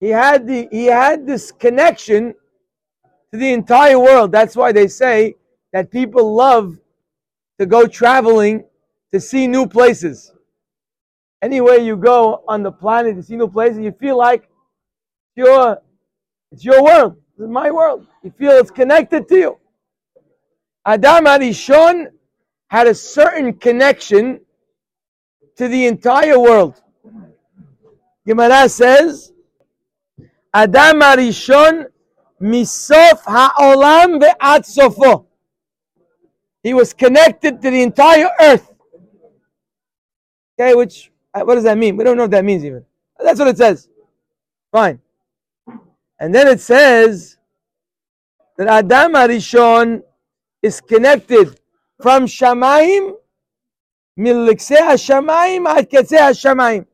he 0.00 0.08
had 0.08 0.46
the 0.46 0.68
he 0.70 0.86
had 0.86 1.26
this 1.26 1.52
connection 1.52 2.34
to 3.32 3.38
the 3.38 3.52
entire 3.52 3.98
world. 3.98 4.32
That's 4.32 4.56
why 4.56 4.72
they 4.72 4.88
say 4.88 5.36
that 5.72 5.90
people 5.90 6.34
love 6.34 6.76
to 7.58 7.66
go 7.66 7.86
traveling 7.86 8.64
to 9.12 9.20
see 9.20 9.46
new 9.46 9.66
places. 9.66 10.32
Anywhere 11.42 11.78
you 11.78 11.96
go 11.96 12.44
on 12.46 12.62
the 12.62 12.70
planet 12.70 13.16
to 13.16 13.22
see 13.22 13.36
new 13.36 13.48
places, 13.48 13.78
you 13.78 13.92
feel 13.92 14.16
like 14.16 14.48
your 15.36 15.80
it's 16.52 16.64
your 16.64 16.82
world. 16.82 17.16
It's 17.38 17.48
my 17.48 17.70
world. 17.70 18.06
You 18.22 18.32
feel 18.32 18.52
it's 18.52 18.70
connected 18.70 19.28
to 19.28 19.36
you. 19.36 19.58
Adam 20.84 21.24
HaRishon 21.24 22.06
had 22.68 22.86
a 22.86 22.94
certain 22.94 23.52
connection 23.54 24.40
to 25.56 25.68
the 25.68 25.86
entire 25.86 26.38
world. 26.38 26.82
Gemara 28.26 28.68
says, 28.68 29.32
Adam 30.52 31.00
HaRishon 31.00 31.86
misof 32.40 33.20
ha'olam 33.24 34.20
ve'at 34.20 34.64
sofo. 34.66 35.26
He 36.62 36.74
was 36.74 36.92
connected 36.92 37.62
to 37.62 37.70
the 37.70 37.82
entire 37.82 38.30
earth. 38.40 38.72
Okay, 40.58 40.74
which, 40.74 41.10
Uh, 41.32 41.42
what 41.42 41.54
does 41.54 41.64
that 41.64 41.78
mean? 41.78 41.96
We 41.96 42.04
don't 42.04 42.16
know 42.16 42.24
what 42.24 42.30
that 42.32 42.44
means 42.44 42.64
even. 42.64 42.84
That's 43.18 43.38
what 43.38 43.48
it 43.48 43.56
says. 43.56 43.88
Fine. 44.72 45.00
And 46.18 46.34
then 46.34 46.48
it 46.48 46.60
says 46.60 47.36
that 48.56 48.68
Adam 48.68 49.12
HaRishon 49.12 50.02
is 50.62 50.80
connected 50.80 51.60
from 52.02 52.24
Shamaim, 52.26 53.14
Milikse 54.18 54.76
HaShamayim 54.76 55.66
ad 55.66 55.90
Ketze 55.90 56.18
HaShamayim. 56.18 56.86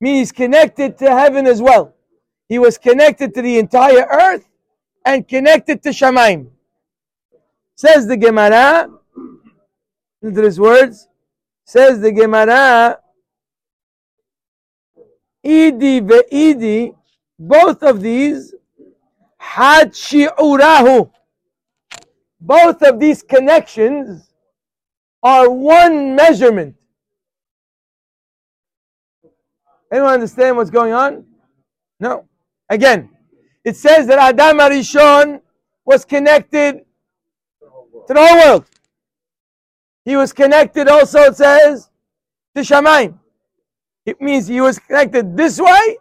Means 0.00 0.18
he's 0.18 0.32
connected 0.32 0.98
to 0.98 1.10
heaven 1.10 1.46
as 1.46 1.62
well. 1.62 1.94
He 2.48 2.58
was 2.58 2.78
connected 2.78 3.32
to 3.34 3.42
the 3.42 3.58
entire 3.58 4.06
earth 4.10 4.48
and 5.04 5.26
connected 5.26 5.82
to 5.82 5.90
Shamaim. 5.90 6.48
Says 7.76 8.06
the 8.06 8.16
Gemara, 8.16 8.88
listen 10.20 10.34
to 10.34 10.42
these 10.42 10.60
words, 10.60 11.08
says 11.64 12.00
the 12.00 12.12
Gemara, 12.12 12.98
Idi 15.44 16.00
ve'idi, 16.00 16.94
both 17.38 17.82
of 17.82 18.00
these, 18.00 18.54
had 19.38 19.92
shi'urahu. 19.92 21.10
Both 22.40 22.82
of 22.82 22.98
these 22.98 23.22
connections 23.22 24.30
are 25.22 25.50
one 25.50 26.14
measurement. 26.14 26.76
Anyone 29.92 30.14
understand 30.14 30.56
what's 30.56 30.70
going 30.70 30.92
on? 30.92 31.24
No. 32.00 32.26
Again, 32.68 33.10
it 33.64 33.76
says 33.76 34.06
that 34.08 34.18
Adam 34.18 34.58
HaRishon 34.58 35.40
was 35.84 36.04
connected 36.04 36.84
to 37.60 38.14
the 38.14 38.26
whole 38.26 38.38
world. 38.38 38.64
He 40.04 40.16
was 40.16 40.32
connected 40.32 40.88
also, 40.88 41.20
it 41.20 41.36
says, 41.36 41.90
to 42.54 42.62
Shamaim. 42.62 43.18
It 44.04 44.20
means 44.20 44.46
he 44.46 44.60
was 44.60 44.78
connected 44.78 45.36
this 45.36 45.58
way 45.58 45.96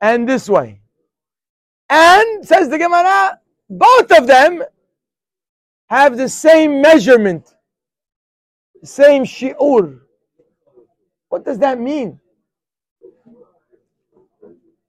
and 0.00 0.28
this 0.28 0.48
way. 0.48 0.80
And, 1.88 2.44
says 2.44 2.68
the 2.68 2.78
Gemara, 2.78 3.38
both 3.70 4.10
of 4.10 4.26
them 4.26 4.62
have 5.88 6.16
the 6.16 6.28
same 6.28 6.82
measurement, 6.82 7.54
the 8.80 8.88
same 8.88 9.24
shi'ur. 9.24 10.00
What 11.28 11.44
does 11.44 11.58
that 11.60 11.78
mean? 11.78 12.18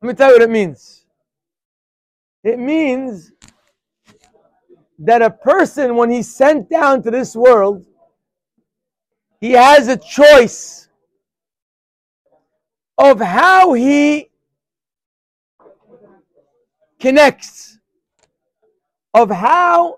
Let 0.02 0.08
me 0.08 0.14
tell 0.14 0.30
you 0.30 0.36
what 0.36 0.42
it 0.44 0.50
means. 0.50 1.06
It 2.44 2.58
means 2.58 3.32
that 5.00 5.22
a 5.22 5.30
person, 5.30 5.96
when 5.96 6.10
he's 6.10 6.34
sent 6.34 6.70
down 6.70 7.04
to 7.04 7.12
this 7.12 7.36
world, 7.36 7.86
he 9.40 9.52
has 9.52 9.88
a 9.88 9.98
choice 9.98 10.90
of 12.98 13.20
how 13.20 13.74
he 13.74 14.30
connects, 17.00 17.78
of 19.14 19.30
how 19.30 19.98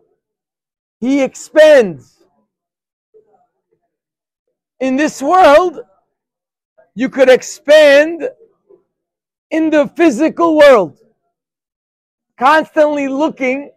he 1.00 1.22
expands. 1.22 2.26
In 4.82 4.98
this 4.98 5.22
world, 5.22 5.80
you 6.96 7.08
could 7.08 7.30
expand 7.30 8.28
in 9.52 9.70
the 9.70 9.88
physical 9.96 10.58
world, 10.58 11.00
constantly 12.38 13.08
looking 13.08 13.72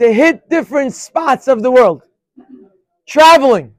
to 0.00 0.12
hit 0.12 0.48
different 0.48 0.94
spots 0.94 1.46
of 1.46 1.62
the 1.62 1.70
world. 1.70 2.02
Traveling. 3.06 3.74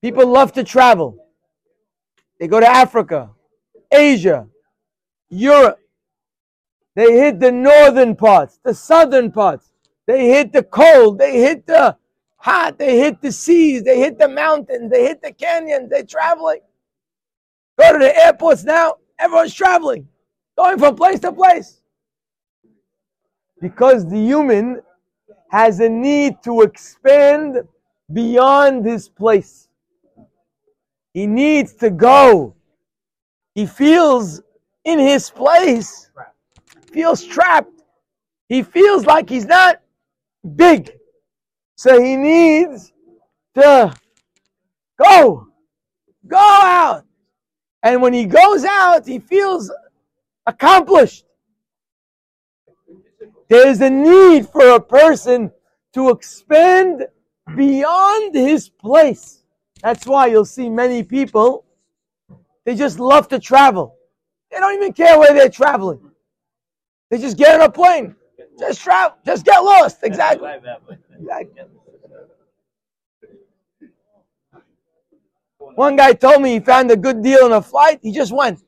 People 0.00 0.26
love 0.26 0.52
to 0.52 0.64
travel. 0.64 1.18
They 2.40 2.48
go 2.48 2.58
to 2.58 2.68
Africa, 2.68 3.30
Asia, 3.92 4.46
Europe. 5.28 5.78
They 6.94 7.12
hit 7.12 7.40
the 7.40 7.52
northern 7.52 8.16
parts, 8.16 8.58
the 8.64 8.72
southern 8.72 9.30
parts. 9.30 9.72
They 10.06 10.28
hit 10.28 10.52
the 10.52 10.62
cold. 10.62 11.18
They 11.18 11.40
hit 11.40 11.66
the 11.66 11.96
hot. 12.36 12.78
They 12.78 12.98
hit 12.98 13.20
the 13.20 13.32
seas. 13.32 13.82
They 13.82 13.98
hit 13.98 14.18
the 14.18 14.28
mountains. 14.28 14.90
They 14.90 15.02
hit 15.02 15.20
the 15.20 15.32
canyons. 15.32 15.90
They're 15.90 16.04
traveling. 16.04 16.60
Go 17.78 17.92
to 17.92 17.98
the 17.98 18.16
airports 18.16 18.64
now. 18.64 18.94
Everyone's 19.18 19.52
traveling, 19.52 20.08
going 20.56 20.78
from 20.78 20.94
place 20.94 21.20
to 21.20 21.32
place. 21.32 21.80
Because 23.60 24.08
the 24.08 24.18
human 24.18 24.80
has 25.50 25.80
a 25.80 25.88
need 25.88 26.42
to 26.44 26.62
expand 26.62 27.58
beyond 28.12 28.84
his 28.84 29.08
place. 29.08 29.68
He 31.14 31.26
needs 31.26 31.74
to 31.74 31.90
go. 31.90 32.54
He 33.54 33.66
feels 33.66 34.42
in 34.84 34.98
his 34.98 35.30
place, 35.30 36.10
feels 36.92 37.24
trapped. 37.24 37.82
He 38.48 38.62
feels 38.62 39.06
like 39.06 39.28
he's 39.28 39.46
not 39.46 39.80
big. 40.54 40.92
So 41.76 42.00
he 42.00 42.16
needs 42.16 42.92
to 43.54 43.94
go. 45.02 45.48
Go 46.26 46.36
out. 46.38 47.04
And 47.82 48.00
when 48.00 48.12
he 48.12 48.24
goes 48.24 48.64
out, 48.64 49.06
he 49.06 49.18
feels 49.18 49.70
accomplished. 50.46 51.25
There 53.48 53.68
is 53.68 53.80
a 53.80 53.90
need 53.90 54.48
for 54.48 54.74
a 54.74 54.80
person 54.80 55.52
to 55.94 56.10
expand 56.10 57.06
beyond 57.54 58.34
his 58.34 58.68
place. 58.68 59.44
That's 59.82 60.06
why 60.06 60.26
you'll 60.26 60.44
see 60.44 60.68
many 60.68 61.02
people, 61.02 61.64
they 62.64 62.74
just 62.74 62.98
love 62.98 63.28
to 63.28 63.38
travel. 63.38 63.96
They 64.50 64.58
don't 64.58 64.74
even 64.74 64.92
care 64.92 65.18
where 65.18 65.32
they're 65.32 65.48
traveling. 65.48 66.00
They 67.10 67.18
just 67.18 67.36
get 67.36 67.60
on 67.60 67.66
a 67.66 67.70
plane. 67.70 68.16
Just 68.58 68.80
travel. 68.80 69.16
Just 69.24 69.44
get 69.44 69.58
lost. 69.58 69.98
Exactly. 70.02 70.48
exactly. 71.18 71.62
One 75.58 75.96
guy 75.96 76.14
told 76.14 76.42
me 76.42 76.54
he 76.54 76.60
found 76.60 76.90
a 76.90 76.96
good 76.96 77.22
deal 77.22 77.44
on 77.44 77.52
a 77.52 77.62
flight. 77.62 78.00
He 78.02 78.12
just 78.12 78.32
went. 78.32 78.62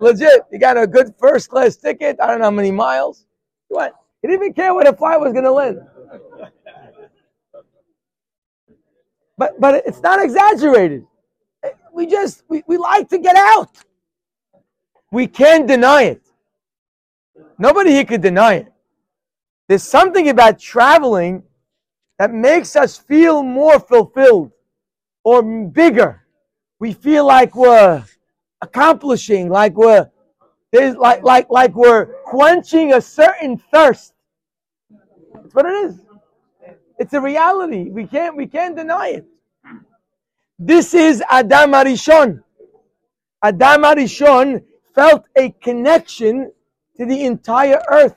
Legit. 0.00 0.42
He 0.50 0.58
got 0.58 0.76
a 0.76 0.86
good 0.86 1.14
first 1.18 1.48
class 1.48 1.76
ticket. 1.76 2.18
I 2.20 2.26
don't 2.26 2.38
know 2.38 2.46
how 2.46 2.50
many 2.50 2.70
miles. 2.70 3.26
Went. 3.68 3.94
He 4.22 4.28
didn't 4.28 4.42
even 4.42 4.54
care 4.54 4.74
where 4.74 4.84
the 4.84 4.96
flight 4.96 5.20
was 5.20 5.32
going 5.32 5.44
to 5.44 5.52
land. 5.52 5.80
But 9.38 9.60
but 9.60 9.82
it's 9.86 10.00
not 10.00 10.22
exaggerated. 10.22 11.04
We 11.92 12.06
just 12.06 12.44
we, 12.48 12.62
we 12.66 12.76
like 12.76 13.08
to 13.10 13.18
get 13.18 13.36
out. 13.36 13.70
We 15.12 15.26
can't 15.26 15.66
deny 15.66 16.02
it. 16.04 16.22
Nobody 17.58 17.90
here 17.90 18.04
could 18.04 18.22
deny 18.22 18.54
it. 18.54 18.72
There's 19.68 19.82
something 19.82 20.28
about 20.28 20.58
traveling 20.58 21.42
that 22.18 22.32
makes 22.32 22.76
us 22.76 22.96
feel 22.96 23.42
more 23.42 23.78
fulfilled 23.78 24.52
or 25.24 25.42
bigger. 25.42 26.22
We 26.78 26.92
feel 26.92 27.26
like 27.26 27.54
we're 27.54 28.04
accomplishing, 28.62 29.48
like 29.48 29.74
we're 29.74 30.10
there's 30.72 30.96
like 30.96 31.22
like 31.22 31.48
like 31.50 31.74
we're 31.74 32.06
quenching 32.24 32.92
a 32.94 33.00
certain 33.00 33.56
thirst. 33.72 34.14
That's 35.34 35.54
what 35.54 35.66
it 35.66 35.74
is. 35.86 36.00
It's 36.98 37.12
a 37.14 37.20
reality. 37.20 37.90
We 37.90 38.06
can't 38.06 38.36
we 38.36 38.46
can't 38.46 38.76
deny 38.76 39.08
it. 39.08 39.26
This 40.58 40.94
is 40.94 41.22
Adam 41.28 41.72
HaRishon. 41.72 42.42
Adam 43.42 43.82
HaRishon 43.82 44.62
felt 44.94 45.26
a 45.36 45.50
connection 45.62 46.50
to 46.96 47.04
the 47.04 47.24
entire 47.24 47.82
earth. 47.90 48.16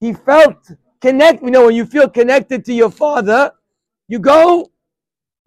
He 0.00 0.12
felt 0.12 0.70
connect. 1.00 1.42
You 1.42 1.50
know, 1.50 1.66
when 1.66 1.74
you 1.74 1.86
feel 1.86 2.08
connected 2.08 2.64
to 2.66 2.74
your 2.74 2.90
father, 2.90 3.52
you 4.08 4.18
go 4.18 4.70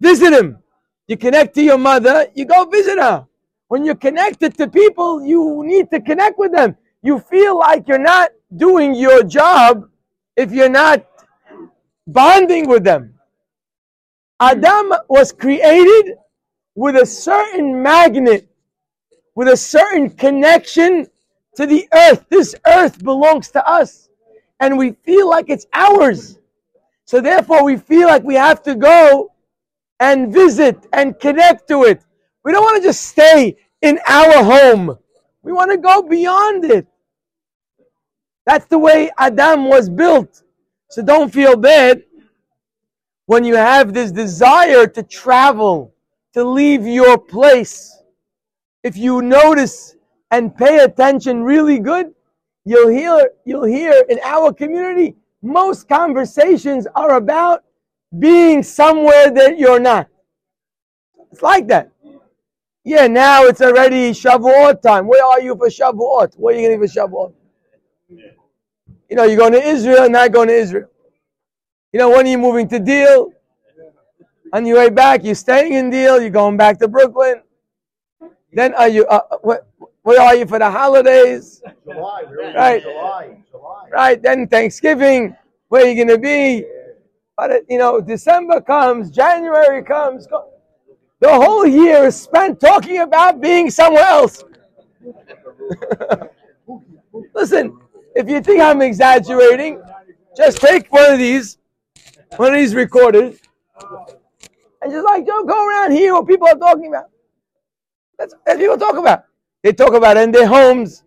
visit 0.00 0.32
him. 0.32 0.58
You 1.06 1.16
connect 1.16 1.54
to 1.54 1.62
your 1.62 1.78
mother, 1.78 2.26
you 2.34 2.44
go 2.44 2.64
visit 2.64 2.98
her. 2.98 3.26
When 3.68 3.84
you're 3.84 3.96
connected 3.96 4.56
to 4.58 4.68
people, 4.68 5.24
you 5.24 5.62
need 5.64 5.90
to 5.90 6.00
connect 6.00 6.38
with 6.38 6.52
them. 6.52 6.76
You 7.02 7.18
feel 7.18 7.58
like 7.58 7.88
you're 7.88 7.98
not 7.98 8.30
doing 8.56 8.94
your 8.94 9.22
job 9.24 9.88
if 10.36 10.52
you're 10.52 10.68
not 10.68 11.04
bonding 12.06 12.68
with 12.68 12.84
them. 12.84 13.14
Adam 14.38 14.92
was 15.08 15.32
created 15.32 16.16
with 16.74 16.94
a 16.96 17.06
certain 17.06 17.82
magnet, 17.82 18.48
with 19.34 19.48
a 19.48 19.56
certain 19.56 20.10
connection 20.10 21.06
to 21.56 21.66
the 21.66 21.88
earth. 21.92 22.24
This 22.28 22.54
earth 22.66 23.02
belongs 23.02 23.50
to 23.52 23.66
us, 23.68 24.08
and 24.60 24.76
we 24.76 24.92
feel 24.92 25.28
like 25.28 25.48
it's 25.48 25.66
ours. 25.72 26.38
So 27.06 27.20
therefore, 27.20 27.64
we 27.64 27.76
feel 27.76 28.08
like 28.08 28.22
we 28.24 28.34
have 28.34 28.62
to 28.64 28.74
go 28.74 29.32
and 30.00 30.32
visit 30.32 30.86
and 30.92 31.18
connect 31.18 31.66
to 31.68 31.84
it. 31.84 32.04
We 32.46 32.52
don't 32.52 32.62
want 32.62 32.80
to 32.80 32.88
just 32.88 33.02
stay 33.06 33.56
in 33.82 33.98
our 34.06 34.44
home. 34.44 34.96
We 35.42 35.50
want 35.50 35.72
to 35.72 35.78
go 35.78 36.00
beyond 36.00 36.64
it. 36.64 36.86
That's 38.44 38.66
the 38.66 38.78
way 38.78 39.10
Adam 39.18 39.64
was 39.64 39.90
built. 39.90 40.44
So 40.90 41.02
don't 41.02 41.34
feel 41.34 41.56
bad 41.56 42.04
when 43.24 43.42
you 43.42 43.56
have 43.56 43.92
this 43.92 44.12
desire 44.12 44.86
to 44.86 45.02
travel, 45.02 45.92
to 46.34 46.44
leave 46.44 46.86
your 46.86 47.18
place. 47.18 48.00
If 48.84 48.96
you 48.96 49.22
notice 49.22 49.96
and 50.30 50.56
pay 50.56 50.84
attention 50.84 51.42
really 51.42 51.80
good, 51.80 52.14
you'll 52.64 52.90
hear 52.90 53.28
you'll 53.44 53.64
hear 53.64 54.04
in 54.08 54.20
our 54.22 54.52
community 54.52 55.16
most 55.42 55.88
conversations 55.88 56.86
are 56.94 57.16
about 57.16 57.64
being 58.16 58.62
somewhere 58.62 59.32
that 59.32 59.58
you're 59.58 59.80
not. 59.80 60.06
It's 61.32 61.42
like 61.42 61.66
that. 61.66 61.90
Yeah, 62.86 63.08
now 63.08 63.42
it's 63.46 63.60
already 63.60 64.12
Shavuot 64.12 64.80
time. 64.80 65.08
Where 65.08 65.24
are 65.24 65.40
you 65.40 65.56
for 65.56 65.66
Shavuot? 65.66 66.34
Where 66.36 66.54
are 66.54 66.58
you 66.58 66.68
going 66.68 66.80
to 66.80 66.86
for 66.86 67.00
Shavuot? 67.00 67.32
You 69.10 69.16
know, 69.16 69.24
you're 69.24 69.36
going 69.36 69.54
to 69.54 69.62
Israel, 69.62 70.08
not 70.08 70.30
going 70.30 70.46
to 70.46 70.54
Israel. 70.54 70.88
You 71.92 71.98
know, 71.98 72.10
when 72.10 72.26
are 72.26 72.28
you 72.28 72.38
moving 72.38 72.68
to 72.68 72.78
Deal? 72.78 73.32
On 74.52 74.64
your 74.64 74.78
way 74.78 74.88
back, 74.90 75.24
you're 75.24 75.34
staying 75.34 75.72
in 75.72 75.90
Deal, 75.90 76.20
you're 76.20 76.30
going 76.30 76.56
back 76.56 76.78
to 76.78 76.86
Brooklyn. 76.86 77.42
Then 78.52 78.72
are 78.74 78.88
you, 78.88 79.04
uh, 79.06 79.36
where, 79.42 79.62
where 80.02 80.20
are 80.20 80.36
you 80.36 80.46
for 80.46 80.60
the 80.60 80.70
holidays? 80.70 81.60
July, 81.84 82.22
really? 82.30 82.54
Right. 82.54 82.82
July, 82.82 83.42
July. 83.50 83.88
Right, 83.90 84.22
then 84.22 84.46
Thanksgiving, 84.46 85.34
where 85.70 85.84
are 85.84 85.88
you 85.88 85.96
going 85.96 86.16
to 86.16 86.18
be? 86.18 86.64
But, 87.36 87.50
it, 87.50 87.66
you 87.68 87.78
know, 87.78 88.00
December 88.00 88.60
comes, 88.60 89.10
January 89.10 89.82
comes. 89.82 90.28
Go, 90.28 90.52
the 91.20 91.32
whole 91.32 91.66
year 91.66 92.06
is 92.06 92.20
spent 92.20 92.60
talking 92.60 92.98
about 92.98 93.40
being 93.40 93.70
somewhere 93.70 94.04
else. 94.04 94.44
Listen, 97.34 97.78
if 98.14 98.28
you 98.28 98.40
think 98.40 98.60
I'm 98.60 98.82
exaggerating, 98.82 99.82
just 100.36 100.58
take 100.58 100.92
one 100.92 101.12
of 101.12 101.18
these, 101.18 101.58
one 102.36 102.52
of 102.54 102.58
these 102.60 102.74
recorded, 102.74 103.38
and 104.82 104.92
just 104.92 105.04
like, 105.04 105.26
don't 105.26 105.46
go 105.46 105.68
around 105.68 105.92
here 105.92 106.12
what 106.14 106.26
people 106.26 106.46
are 106.46 106.54
talking 106.56 106.88
about. 106.88 107.10
That's 108.18 108.34
what 108.44 108.58
people 108.58 108.76
talk 108.76 108.96
about. 108.96 109.24
They 109.62 109.72
talk 109.72 109.94
about 109.94 110.16
it 110.16 110.24
in 110.24 110.32
their 110.32 110.46
homes. 110.46 111.02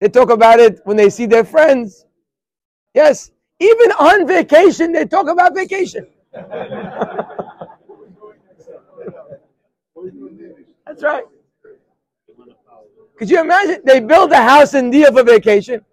They 0.00 0.08
talk 0.08 0.30
about 0.30 0.60
it 0.60 0.80
when 0.84 0.96
they 0.96 1.10
see 1.10 1.26
their 1.26 1.44
friends. 1.44 2.06
Yes, 2.94 3.30
even 3.60 3.92
on 3.92 4.26
vacation, 4.26 4.92
they 4.92 5.06
talk 5.06 5.28
about 5.28 5.54
vacation. 5.54 6.06
That's 10.86 11.02
right. 11.02 11.24
Could 13.16 13.30
you 13.30 13.40
imagine? 13.40 13.80
They 13.84 14.00
build 14.00 14.32
a 14.32 14.42
house 14.42 14.74
in 14.74 14.90
Deal 14.90 15.12
for 15.12 15.22
vacation, 15.22 15.84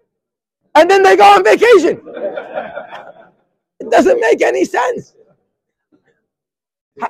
and 0.74 0.90
then 0.90 1.02
they 1.02 1.16
go 1.16 1.24
on 1.24 1.44
vacation. 1.44 2.00
It 3.80 3.90
doesn't 3.90 4.20
make 4.20 4.42
any 4.42 4.64
sense. 4.64 5.14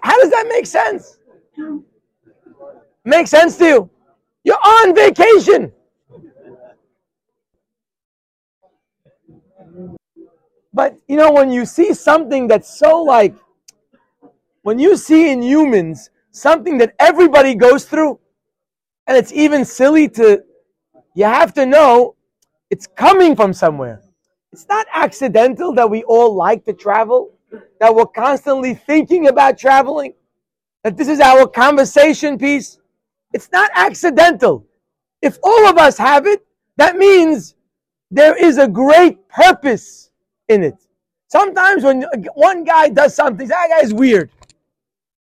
How 0.02 0.18
does 0.20 0.30
that 0.30 0.46
make 0.48 0.66
sense? 0.66 1.18
Make 3.04 3.26
sense 3.26 3.56
to 3.58 3.64
you? 3.64 3.90
You're 4.44 4.56
on 4.56 4.94
vacation. 4.94 5.72
But 10.72 10.96
you 11.08 11.16
know, 11.16 11.32
when 11.32 11.50
you 11.50 11.66
see 11.66 11.92
something 11.94 12.48
that's 12.48 12.78
so 12.78 13.02
like, 13.02 13.34
when 14.62 14.78
you 14.78 14.96
see 14.96 15.30
in 15.30 15.42
humans 15.42 16.10
something 16.32 16.78
that 16.78 16.94
everybody 16.98 17.54
goes 17.54 17.84
through, 17.84 18.18
and 19.06 19.16
it's 19.16 19.32
even 19.32 19.64
silly 19.64 20.08
to, 20.08 20.42
you 21.14 21.24
have 21.24 21.54
to 21.54 21.64
know 21.64 22.16
it's 22.70 22.86
coming 22.86 23.36
from 23.36 23.52
somewhere. 23.52 24.02
It's 24.52 24.66
not 24.68 24.86
accidental 24.92 25.72
that 25.74 25.88
we 25.88 26.02
all 26.04 26.34
like 26.34 26.64
to 26.64 26.72
travel, 26.72 27.32
that 27.80 27.94
we're 27.94 28.06
constantly 28.06 28.74
thinking 28.74 29.28
about 29.28 29.58
traveling, 29.58 30.14
that 30.82 30.96
this 30.96 31.08
is 31.08 31.20
our 31.20 31.46
conversation 31.46 32.38
piece. 32.38 32.78
It's 33.32 33.50
not 33.52 33.70
accidental. 33.74 34.66
If 35.20 35.38
all 35.42 35.66
of 35.68 35.78
us 35.78 35.96
have 35.98 36.26
it, 36.26 36.44
that 36.76 36.96
means 36.96 37.54
there 38.10 38.36
is 38.36 38.58
a 38.58 38.68
great 38.68 39.28
purpose 39.28 40.10
in 40.48 40.62
it. 40.62 40.74
Sometimes 41.28 41.84
when 41.84 42.04
one 42.34 42.64
guy 42.64 42.90
does 42.90 43.14
something, 43.14 43.46
ah, 43.46 43.48
that 43.48 43.68
guy 43.70 43.80
is 43.80 43.94
weird. 43.94 44.30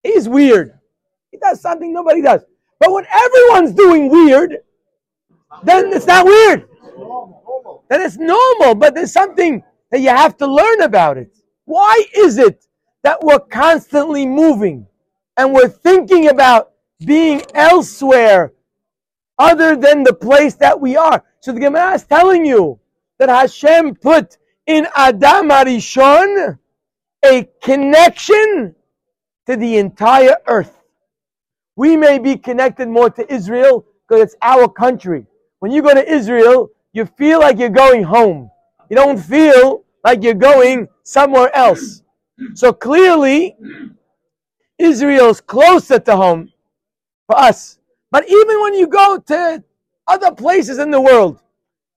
He's 0.03 0.27
weird. 0.27 0.77
He 1.31 1.37
does 1.37 1.61
something 1.61 1.93
nobody 1.93 2.21
does. 2.21 2.41
But 2.79 2.91
when 2.91 3.05
everyone's 3.11 3.73
doing 3.73 4.09
weird, 4.09 4.57
then 5.63 5.93
it's 5.93 6.07
not 6.07 6.25
weird. 6.25 6.67
Then 7.89 8.01
it's 8.01 8.17
normal, 8.17 8.75
but 8.75 8.95
there's 8.95 9.13
something 9.13 9.63
that 9.91 9.99
you 9.99 10.09
have 10.09 10.37
to 10.37 10.47
learn 10.47 10.81
about 10.81 11.17
it. 11.17 11.37
Why 11.65 12.05
is 12.15 12.37
it 12.37 12.65
that 13.03 13.23
we're 13.23 13.39
constantly 13.39 14.25
moving 14.25 14.87
and 15.37 15.53
we're 15.53 15.69
thinking 15.69 16.29
about 16.29 16.71
being 17.05 17.41
elsewhere 17.53 18.53
other 19.37 19.75
than 19.75 20.03
the 20.03 20.13
place 20.13 20.55
that 20.55 20.79
we 20.79 20.95
are? 20.95 21.23
So 21.41 21.51
the 21.51 21.59
Gemara 21.59 21.93
is 21.93 22.03
telling 22.03 22.45
you 22.45 22.79
that 23.19 23.29
Hashem 23.29 23.95
put 23.95 24.37
in 24.65 24.87
Adam 24.95 25.49
HaRishon 25.49 26.57
a 27.23 27.47
connection 27.61 28.75
to 29.45 29.55
the 29.55 29.77
entire 29.77 30.37
earth. 30.47 30.80
We 31.81 31.97
may 31.97 32.19
be 32.19 32.37
connected 32.37 32.89
more 32.89 33.09
to 33.09 33.33
Israel 33.33 33.83
because 34.07 34.21
it's 34.21 34.35
our 34.43 34.69
country. 34.69 35.25
When 35.61 35.71
you 35.71 35.81
go 35.81 35.95
to 35.95 36.07
Israel, 36.07 36.69
you 36.93 37.07
feel 37.07 37.39
like 37.39 37.57
you're 37.57 37.69
going 37.85 38.03
home. 38.03 38.51
You 38.91 38.95
don't 38.97 39.17
feel 39.17 39.83
like 40.03 40.21
you're 40.21 40.35
going 40.35 40.87
somewhere 41.01 41.49
else. 41.55 42.03
So 42.53 42.71
clearly, 42.71 43.57
Israel's 44.77 45.41
closer 45.41 45.97
to 45.97 46.15
home 46.15 46.53
for 47.25 47.35
us. 47.39 47.79
But 48.11 48.29
even 48.29 48.61
when 48.61 48.75
you 48.75 48.85
go 48.85 49.17
to 49.17 49.63
other 50.05 50.31
places 50.35 50.77
in 50.77 50.91
the 50.91 51.01
world, 51.01 51.41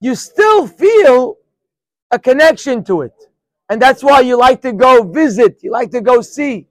you 0.01 0.15
still 0.15 0.65
feel 0.65 1.37
a 2.09 2.17
connection 2.17 2.83
to 2.85 3.03
it. 3.03 3.13
And 3.69 3.79
that's 3.79 4.03
why 4.03 4.21
you 4.21 4.35
like 4.35 4.63
to 4.63 4.73
go 4.73 5.03
visit, 5.03 5.59
you 5.61 5.69
like 5.69 5.91
to 5.91 6.01
go 6.01 6.21
see. 6.21 6.65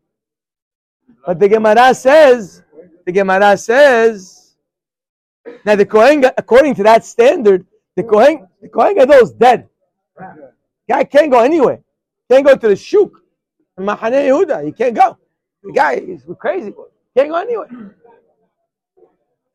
But 1.25 1.39
the 1.39 1.49
Gemara 1.49 1.95
says, 1.95 2.64
the 3.05 3.13
Gemara 3.13 3.57
says, 3.57 4.55
now 5.65 5.77
the 5.77 5.87
Kohen, 5.87 6.25
according 6.37 6.75
to 6.77 6.83
that 6.85 7.05
standard, 7.05 7.67
the 7.97 8.03
Kohen, 8.03 8.47
the 8.63 8.69
Kohen 8.69 8.95
Gadol 8.95 9.15
is 9.23 9.33
dead. 9.33 9.69
Guy 10.89 11.05
can't 11.05 11.31
go 11.31 11.41
anywhere. 11.41 11.81
Can't 12.31 12.45
go 12.45 12.57
to 12.57 12.69
the 12.69 12.77
shuk 12.77 13.11
Mahane 13.79 14.29
Yehuda. 14.29 14.65
He 14.65 14.73
can't 14.73 14.95
go. 14.95 15.19
The 15.63 15.73
guy 15.73 15.95
is 15.95 16.25
crazy. 16.39 16.73
Can't 17.17 17.31
go 17.31 17.37
anywhere. 17.37 17.95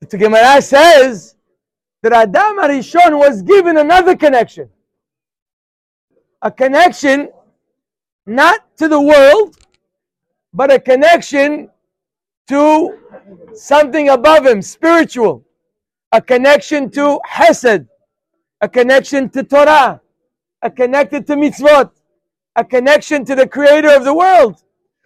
The 0.02 0.18
Gemara 0.18 0.62
says 0.62 1.36
that 2.02 2.14
Adam 2.14 2.58
HaRishon 2.58 3.18
was 3.18 3.42
given 3.42 3.78
another 3.78 4.16
connection. 4.16 4.70
A 6.42 6.50
connection 6.52 7.30
not 8.26 8.78
to 8.78 8.88
the 8.88 9.00
world, 9.00 9.58
but 10.54 10.72
a 10.72 10.80
connection 10.80 11.70
to 12.50 12.98
something 13.54 14.10
above 14.10 14.46
him, 14.46 14.62
spiritual. 14.62 15.46
A 16.12 16.22
connection 16.22 16.90
to 16.92 17.20
Hesed, 17.26 17.86
a 18.62 18.68
connection 18.68 19.30
to 19.30 19.44
Torah, 19.44 20.02
a 20.62 20.72
connection 20.72 21.24
to 21.26 21.36
mitzvot, 21.36 21.92
a 22.56 22.66
connection 22.66 23.24
to 23.26 23.36
the 23.36 23.48
creator 23.48 23.90
of 23.96 24.04
the 24.04 24.14
world, 24.14 24.64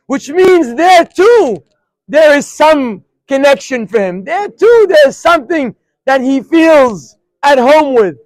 which 0.08 0.30
means 0.30 0.76
there 0.76 1.06
too, 1.06 1.64
there 2.08 2.36
is 2.38 2.48
some 2.48 3.04
connection 3.28 3.88
for 3.88 4.00
him. 4.00 4.24
There 4.24 4.50
too, 4.50 4.86
there's 4.90 5.18
something 5.18 5.76
that 6.06 6.22
he 6.22 6.42
feels 6.42 7.18
at 7.44 7.58
home 7.58 7.94
with. 7.94 8.18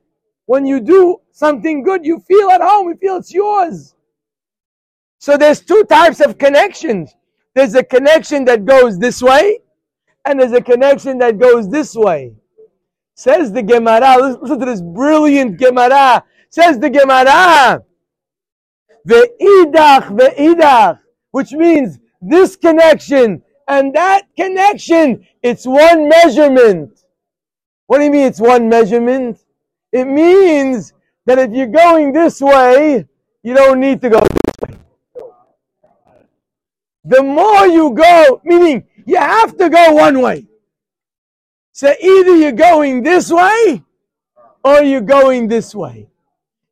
When 0.45 0.65
you 0.65 0.79
do 0.79 1.17
something 1.31 1.83
good, 1.83 2.05
you 2.05 2.19
feel 2.19 2.49
at 2.51 2.61
home, 2.61 2.89
you 2.89 2.95
feel 2.95 3.17
it's 3.17 3.33
yours. 3.33 3.95
So 5.19 5.35
there's 5.35 5.61
two 5.61 5.83
types 5.89 6.21
of 6.21 6.37
connections. 6.37 7.13
There's 7.57 7.73
a 7.73 7.83
connection 7.83 8.45
that 8.45 8.65
goes 8.65 8.99
this 8.99 9.19
way, 9.19 9.61
and 10.25 10.39
there's 10.39 10.51
a 10.51 10.61
connection 10.61 11.17
that 11.17 11.39
goes 11.39 11.67
this 11.67 11.95
way. 11.95 12.35
Says 13.15 13.51
the 13.51 13.63
Gemara, 13.63 14.15
listen, 14.21 14.59
to 14.59 14.63
this 14.63 14.79
brilliant 14.79 15.57
Gemara. 15.57 16.23
Says 16.51 16.77
the 16.77 16.91
Gemara, 16.91 17.83
the 19.05 19.31
idach, 19.41 20.15
the 20.15 20.35
ve'idach, 20.37 20.99
which 21.31 21.51
means 21.51 21.97
this 22.21 22.55
connection 22.55 23.41
and 23.67 23.91
that 23.95 24.27
connection, 24.35 25.25
it's 25.41 25.65
one 25.65 26.07
measurement. 26.07 27.05
What 27.87 27.97
do 27.97 28.03
you 28.03 28.11
mean 28.11 28.27
it's 28.27 28.39
one 28.39 28.69
measurement? 28.69 29.39
It 29.91 30.05
means 30.05 30.93
that 31.25 31.39
if 31.39 31.51
you're 31.51 31.65
going 31.65 32.13
this 32.13 32.39
way, 32.39 33.07
you 33.41 33.55
don't 33.55 33.79
need 33.79 33.99
to 34.01 34.11
go. 34.11 34.19
The 37.07 37.23
more 37.23 37.65
you 37.67 37.93
go, 37.93 38.41
meaning 38.43 38.85
you 39.05 39.15
have 39.15 39.57
to 39.57 39.69
go 39.69 39.93
one 39.93 40.21
way. 40.21 40.45
So 41.71 41.93
either 42.01 42.35
you're 42.35 42.51
going 42.51 43.01
this 43.01 43.31
way 43.31 43.81
or 44.63 44.81
you're 44.81 44.99
going 44.99 45.47
this 45.47 45.73
way. 45.73 46.09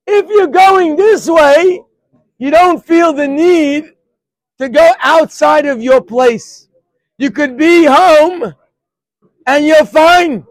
If 0.06 0.28
you're 0.30 0.48
going 0.48 0.98
this 0.98 1.30
way, 1.30 1.82
you 2.38 2.52
don't 2.52 2.86
feel 2.86 3.14
the 3.14 3.28
need 3.28 3.94
to 4.60 4.68
go 4.68 4.92
outside 5.00 5.66
of 5.66 5.82
your 5.82 6.02
place. 6.02 6.68
You 7.18 7.32
could 7.32 7.58
be 7.58 7.86
home 7.86 8.54
and 9.48 9.66
you're 9.66 9.86
fine. 9.86 10.46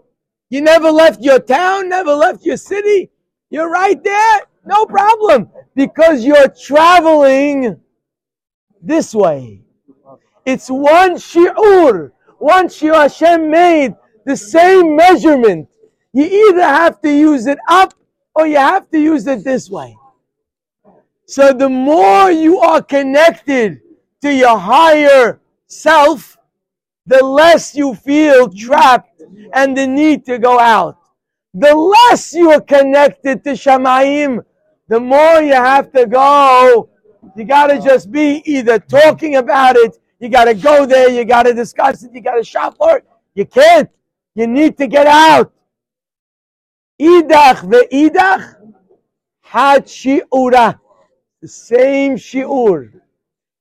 You 0.49 0.63
never 0.63 0.91
left 0.91 1.21
your 1.21 1.41
town, 1.41 1.91
never 1.91 2.15
left 2.15 2.47
your 2.47 2.57
city. 2.57 3.11
You're 3.51 3.71
right 3.71 4.03
there. 4.03 4.41
No 4.65 4.87
problem. 4.87 5.51
Because 5.75 6.25
you're 6.25 6.49
traveling 6.49 7.81
this 8.81 9.15
way. 9.15 9.64
It's 10.45 10.69
one 10.69 11.17
shi'ur. 11.17 12.13
One 12.39 12.69
shi'ur 12.69 12.95
Hashem 12.95 13.51
made 13.51 13.95
the 14.27 14.37
same 14.37 14.97
measurement. 14.97 15.69
You 16.13 16.25
either 16.25 16.63
have 16.63 17.01
to 17.03 17.11
use 17.11 17.47
it 17.47 17.59
up 17.69 17.95
or 18.35 18.47
you 18.47 18.57
have 18.57 18.91
to 18.91 18.99
use 18.99 19.27
it 19.27 19.45
this 19.45 19.71
way. 19.71 19.97
So 21.27 21.53
the 21.53 21.69
more 21.69 22.31
you 22.31 22.59
are 22.61 22.83
connected 22.83 23.81
to 24.23 24.33
your 24.33 24.59
higher 24.59 25.41
self, 25.67 26.37
the 27.07 27.25
less 27.25 27.75
you 27.75 27.95
feel 27.95 28.49
trapped 28.49 29.23
and 29.53 29.77
the 29.77 29.87
need 29.87 30.25
to 30.27 30.39
go 30.39 30.59
out. 30.59 30.99
The 31.55 31.75
less 31.75 32.35
you 32.35 32.51
are 32.51 32.61
connected 32.61 33.45
to 33.45 33.51
Shamayim, 33.51 34.45
the 34.89 35.01
more 35.01 35.41
you 35.41 35.55
have 35.55 35.93
to 35.93 36.07
go. 36.07 36.89
You 37.37 37.45
gotta 37.45 37.81
just 37.81 38.11
be 38.11 38.43
either 38.45 38.79
talking 38.79 39.37
about 39.37 39.77
it, 39.77 39.97
you 40.21 40.29
gotta 40.29 40.55
go 40.55 40.87
there, 40.87 41.11
you 41.11 41.25
gotta 41.25 41.53
discuss 41.53 42.03
it, 42.03 42.13
you 42.13 42.21
gotta 42.21 42.45
shop 42.45 42.77
for 42.77 42.99
it. 42.99 43.05
You 43.35 43.45
can't. 43.45 43.91
You 44.35 44.47
need 44.47 44.79
to 44.79 44.87
get 44.87 45.07
out. 45.07 45.53
Idach 47.01 47.61
ve'idach 47.69 48.57
had 49.43 49.87
shi'ura. 49.87 50.79
The 51.43 51.49
same 51.49 52.17
shi'ur. 52.17 53.01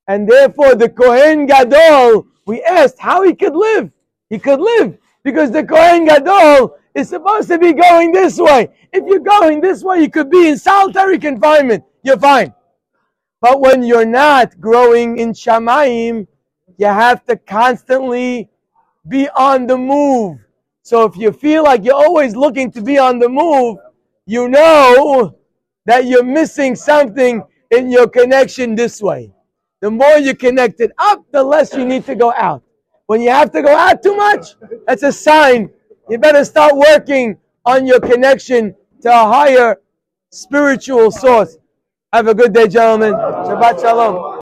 And 0.08 0.30
therefore 0.30 0.76
the 0.76 0.89
Kohen 0.89 1.45
Gadol, 1.45 2.28
we 2.45 2.62
asked 2.64 2.99
how 2.99 3.24
he 3.24 3.34
could 3.34 3.56
live. 3.56 3.91
He 4.30 4.39
could 4.39 4.60
live 4.60 4.97
because 5.24 5.51
the 5.51 5.64
Kohen 5.64 6.06
Gadol 6.06 6.78
is 6.95 7.10
supposed 7.10 7.47
to 7.49 7.58
be 7.58 7.74
going 7.74 8.12
this 8.12 8.38
way. 8.39 8.70
If 8.91 9.06
you're 9.08 9.20
going 9.20 9.62
this 9.62 9.84
way, 9.84 10.01
you 10.01 10.10
could 10.10 10.30
be 10.30 10.49
in 10.49 10.58
solitary 10.58 11.18
confinement. 11.18 11.84
You're 12.04 12.20
fine. 12.20 12.54
But 13.41 13.60
when 13.60 13.84
you're 13.84 14.06
not 14.06 14.60
growing 14.60 15.18
in 15.18 15.34
Shamayim, 15.34 16.28
you 16.78 16.88
have 16.88 17.26
to 17.26 17.36
constantly 17.36 18.49
be 19.07 19.30
on 19.30 19.67
the 19.67 19.78
move. 19.78 20.39
So 20.82 21.05
if 21.05 21.15
you 21.15 21.32
feel 21.32 21.63
like 21.63 21.84
you're 21.84 21.95
always 21.95 22.36
looking 22.36 22.71
to 22.71 22.82
be 22.82 22.97
on 22.97 23.19
the 23.19 23.30
move, 23.30 23.78
you 24.26 24.49
know 24.49 25.36
that 25.86 26.05
you're 26.05 26.24
missing 26.24 26.76
something 26.76 27.43
in 27.71 27.89
your 27.89 28.07
connection 28.07 28.76
this 28.76 29.01
way. 29.01 29.32
The 29.82 29.91
more 29.91 30.17
you 30.17 30.34
connect 30.36 30.80
it 30.80 30.91
up, 30.97 31.26
the 31.32 31.43
less 31.43 31.74
you 31.74 31.86
need 31.86 32.05
to 32.05 32.15
go 32.15 32.32
out. 32.34 32.63
When 33.07 33.21
you 33.21 33.30
have 33.32 33.51
to 33.51 33.61
go 33.61 33.76
out 33.76 34.01
too 34.01 34.15
much, 34.15 34.55
that's 34.88 35.03
a 35.03 35.11
sign. 35.11 35.69
You 36.09 36.17
better 36.17 36.45
start 36.45 36.76
working 36.76 37.38
on 37.65 37.86
your 37.86 37.99
connection 37.99 38.76
to 39.01 39.09
a 39.09 39.26
higher 39.26 39.78
spiritual 40.32 41.11
source. 41.11 41.57
Have 42.13 42.28
a 42.28 42.34
good 42.34 42.53
day, 42.53 42.67
gentlemen. 42.67 43.13
Shabbat 43.13 43.82
Shalom. 43.82 44.32